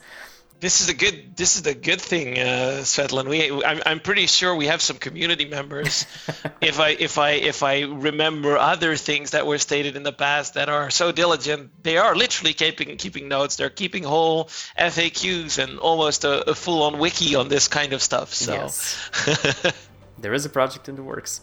This 0.61 0.81
is 0.81 0.89
a 0.89 0.95
good. 0.95 1.37
This 1.37 1.57
is 1.57 1.65
a 1.69 1.75
good 1.75 2.01
thing, 2.01 2.37
uh, 2.37 2.83
Svetlin. 2.83 3.29
We, 3.29 3.65
I'm, 3.65 3.81
I'm 3.87 4.01
pretty 4.01 4.27
sure 4.27 4.57
we 4.57 4.67
have 4.67 4.83
some 4.83 4.97
community 4.97 5.45
members. 5.45 6.05
if 6.61 6.81
I, 6.81 6.89
if 6.89 7.17
I, 7.17 7.31
if 7.31 7.63
I 7.63 7.83
remember 7.83 8.59
other 8.59 8.97
things 8.97 9.31
that 9.31 9.47
were 9.47 9.59
stated 9.59 9.95
in 9.95 10.03
the 10.03 10.13
past 10.13 10.55
that 10.55 10.69
are 10.69 10.91
so 10.91 11.13
diligent, 11.13 11.71
they 11.85 11.99
are 11.99 12.17
literally 12.17 12.55
keeping 12.55 12.97
keeping 12.97 13.29
notes. 13.29 13.55
They're 13.55 13.71
keeping 13.71 14.03
whole 14.03 14.47
FAQs 14.77 15.63
and 15.63 15.79
almost 15.79 16.25
a, 16.25 16.51
a 16.51 16.55
full-on 16.57 16.99
wiki 16.99 17.37
on 17.37 17.47
this 17.47 17.69
kind 17.69 17.93
of 17.93 18.03
stuff. 18.03 18.35
So. 18.35 18.55
Yes. 18.55 19.73
there 20.19 20.35
is 20.35 20.45
a 20.45 20.51
project 20.51 20.89
in 20.89 20.97
the 20.97 21.05
works. 21.05 21.43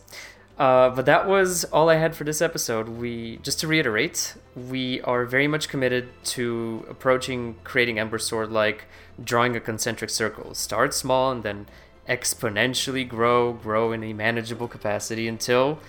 Uh, 0.58 0.89
but 0.89 1.06
that 1.06 1.28
was 1.28 1.65
all 1.65 1.89
I 1.89 1.96
had 1.96 2.15
for 2.15 2.24
this 2.24 2.41
episode. 2.41 2.88
We 2.88 3.38
just 3.44 3.60
to 3.60 3.68
reiterate, 3.68 4.36
we 4.56 5.02
are 5.02 5.26
very 5.26 5.48
much 5.48 5.68
committed 5.68 6.08
to 6.26 6.86
approaching 6.89 7.58
creating 7.63 8.00
Ember 8.00 8.18
Sword 8.18 8.52
like 8.52 8.86
drawing 9.22 9.56
a 9.56 9.60
concentric 9.60 10.10
circle. 10.10 10.54
Start 10.54 10.94
small 10.94 11.32
and 11.32 11.44
then 11.44 11.68
exponentially 12.08 13.08
grow, 13.08 13.52
grow 13.54 13.91
in 13.91 14.04
a 14.04 14.13
manageable 14.13 14.68
capacity 14.68 15.28
until 15.28 15.80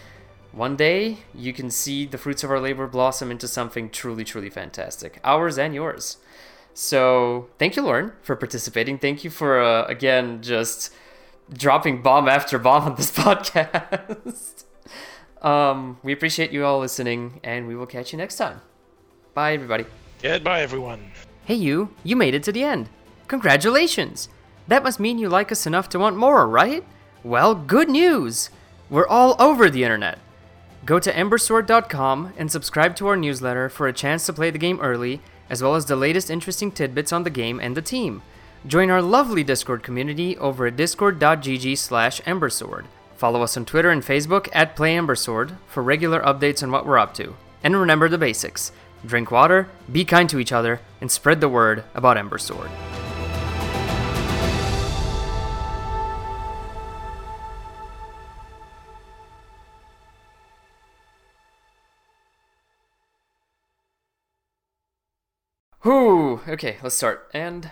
one 0.51 0.75
day 0.75 1.19
you 1.35 1.53
can 1.53 1.71
see 1.71 2.07
the 2.07 2.19
fruits 2.19 2.43
of 2.43 2.51
our 2.51 2.59
labor 2.59 2.87
blossom 2.87 3.31
into 3.31 3.47
something 3.47 3.91
truly, 3.91 4.25
truly 4.25 4.51
fantastic. 4.51 5.21
Ours 5.23 5.59
and 5.59 5.75
yours. 5.75 6.17
So 6.75 7.49
thank 7.59 7.77
you, 7.77 7.83
Lauren, 7.83 8.13
for 8.23 8.35
participating. 8.35 8.99
Thank 8.99 9.23
you 9.23 9.31
for 9.31 9.63
uh, 9.63 9.85
again 9.85 10.43
just 10.43 10.93
dropping 11.53 12.03
bomb 12.03 12.29
after 12.29 12.59
bomb 12.59 12.85
on 12.85 12.95
this 12.97 13.11
podcast. 13.17 14.65
um, 15.43 15.99
we 16.03 16.13
appreciate 16.13 16.51
you 16.51 16.65
all 16.65 16.81
listening, 16.81 17.41
and 17.45 17.67
we 17.67 17.77
will 17.77 17.87
catch 17.87 18.13
you 18.13 18.19
next 18.19 18.37
time. 18.37 18.61
Bye, 19.35 19.53
everybody. 19.53 19.87
Goodbye, 20.23 20.63
everyone. 20.63 21.11
Hey, 21.45 21.55
you, 21.55 21.91
you 22.03 22.17
made 22.17 22.35
it 22.35 22.43
to 22.45 22.53
the 22.53 22.65
end. 22.65 22.89
Congratulations! 23.29 24.29
That 24.69 24.83
must 24.83 24.99
mean 24.99 25.19
you 25.19 25.29
like 25.29 25.53
us 25.53 25.67
enough 25.67 25.89
to 25.91 25.99
want 25.99 26.17
more, 26.17 26.49
right? 26.49 26.85
Well, 27.23 27.55
good 27.55 27.89
news! 27.89 28.51
We're 28.89 29.07
all 29.07 29.37
over 29.41 29.69
the 29.69 29.83
internet. 29.85 30.19
Go 30.85 31.01
to 31.01 31.13
embersword.com 31.13 32.35
and 32.37 32.51
subscribe 32.51 32.95
to 32.97 33.09
our 33.09 33.17
newsletter 33.17 33.69
for 33.69 33.89
a 33.89 33.93
chance 33.93 34.25
to 34.27 34.33
play 34.33 34.51
the 34.51 34.59
game 34.59 34.81
early, 34.81 35.21
as 35.51 35.61
well 35.63 35.75
as 35.75 35.87
the 35.87 35.97
latest 35.97 36.31
interesting 36.31 36.71
tidbits 36.71 37.13
on 37.13 37.25
the 37.25 37.31
game 37.31 37.59
and 37.61 37.77
the 37.77 37.83
team. 37.83 38.23
Join 38.67 38.91
our 38.91 39.01
lovely 39.01 39.45
Discord 39.45 39.85
community 39.85 40.37
over 40.39 40.67
at 40.67 40.75
discord.gg 40.75 41.79
slash 41.79 42.21
embersword. 42.23 42.87
Follow 43.15 43.43
us 43.43 43.57
on 43.57 43.65
Twitter 43.65 43.91
and 43.91 44.03
Facebook 44.03 44.49
at 44.53 44.75
PlayEmbersword 44.75 45.57
for 45.69 45.85
regular 45.85 46.21
updates 46.23 46.65
on 46.65 46.73
what 46.73 46.85
we're 46.85 46.99
up 46.99 47.15
to. 47.15 47.37
And 47.63 47.77
remember 47.77 48.09
the 48.09 48.19
basics 48.19 48.73
drink 49.05 49.31
water, 49.31 49.69
be 49.93 50.05
kind 50.05 50.29
to 50.31 50.41
each 50.41 50.51
other, 50.51 50.81
and 51.01 51.13
spread 51.13 51.41
the 51.41 51.49
word 51.49 51.85
about 51.95 52.17
Ember 52.17 52.39
Sword. 52.39 52.69
Whew. 65.83 66.41
Okay, 66.49 66.79
let's 66.83 66.97
start. 66.97 67.31
And. 67.33 67.71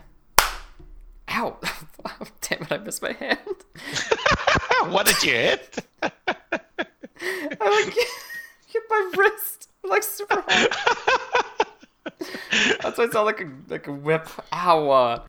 Ow! 1.35 1.59
Damn 2.41 2.63
it, 2.63 2.73
I 2.73 2.79
missed 2.79 3.03
my 3.03 3.13
hand. 3.13 3.39
what 4.93 5.07
did 5.07 5.23
you 5.25 5.33
hit? 5.33 5.79
I 6.03 6.13
like 7.85 7.95
hit 8.67 8.83
my 8.89 9.13
wrist 9.17 9.69
like 9.83 10.03
super 10.03 10.45
hard. 10.47 10.71
That's 12.83 12.99
why 12.99 13.05
I 13.05 13.09
sound 13.11 13.27
like 13.27 13.41
a 13.41 13.51
like 13.69 13.87
a 13.89 13.93
whip. 13.93 14.29
Ow! 14.53 14.91
Uh, 14.91 15.23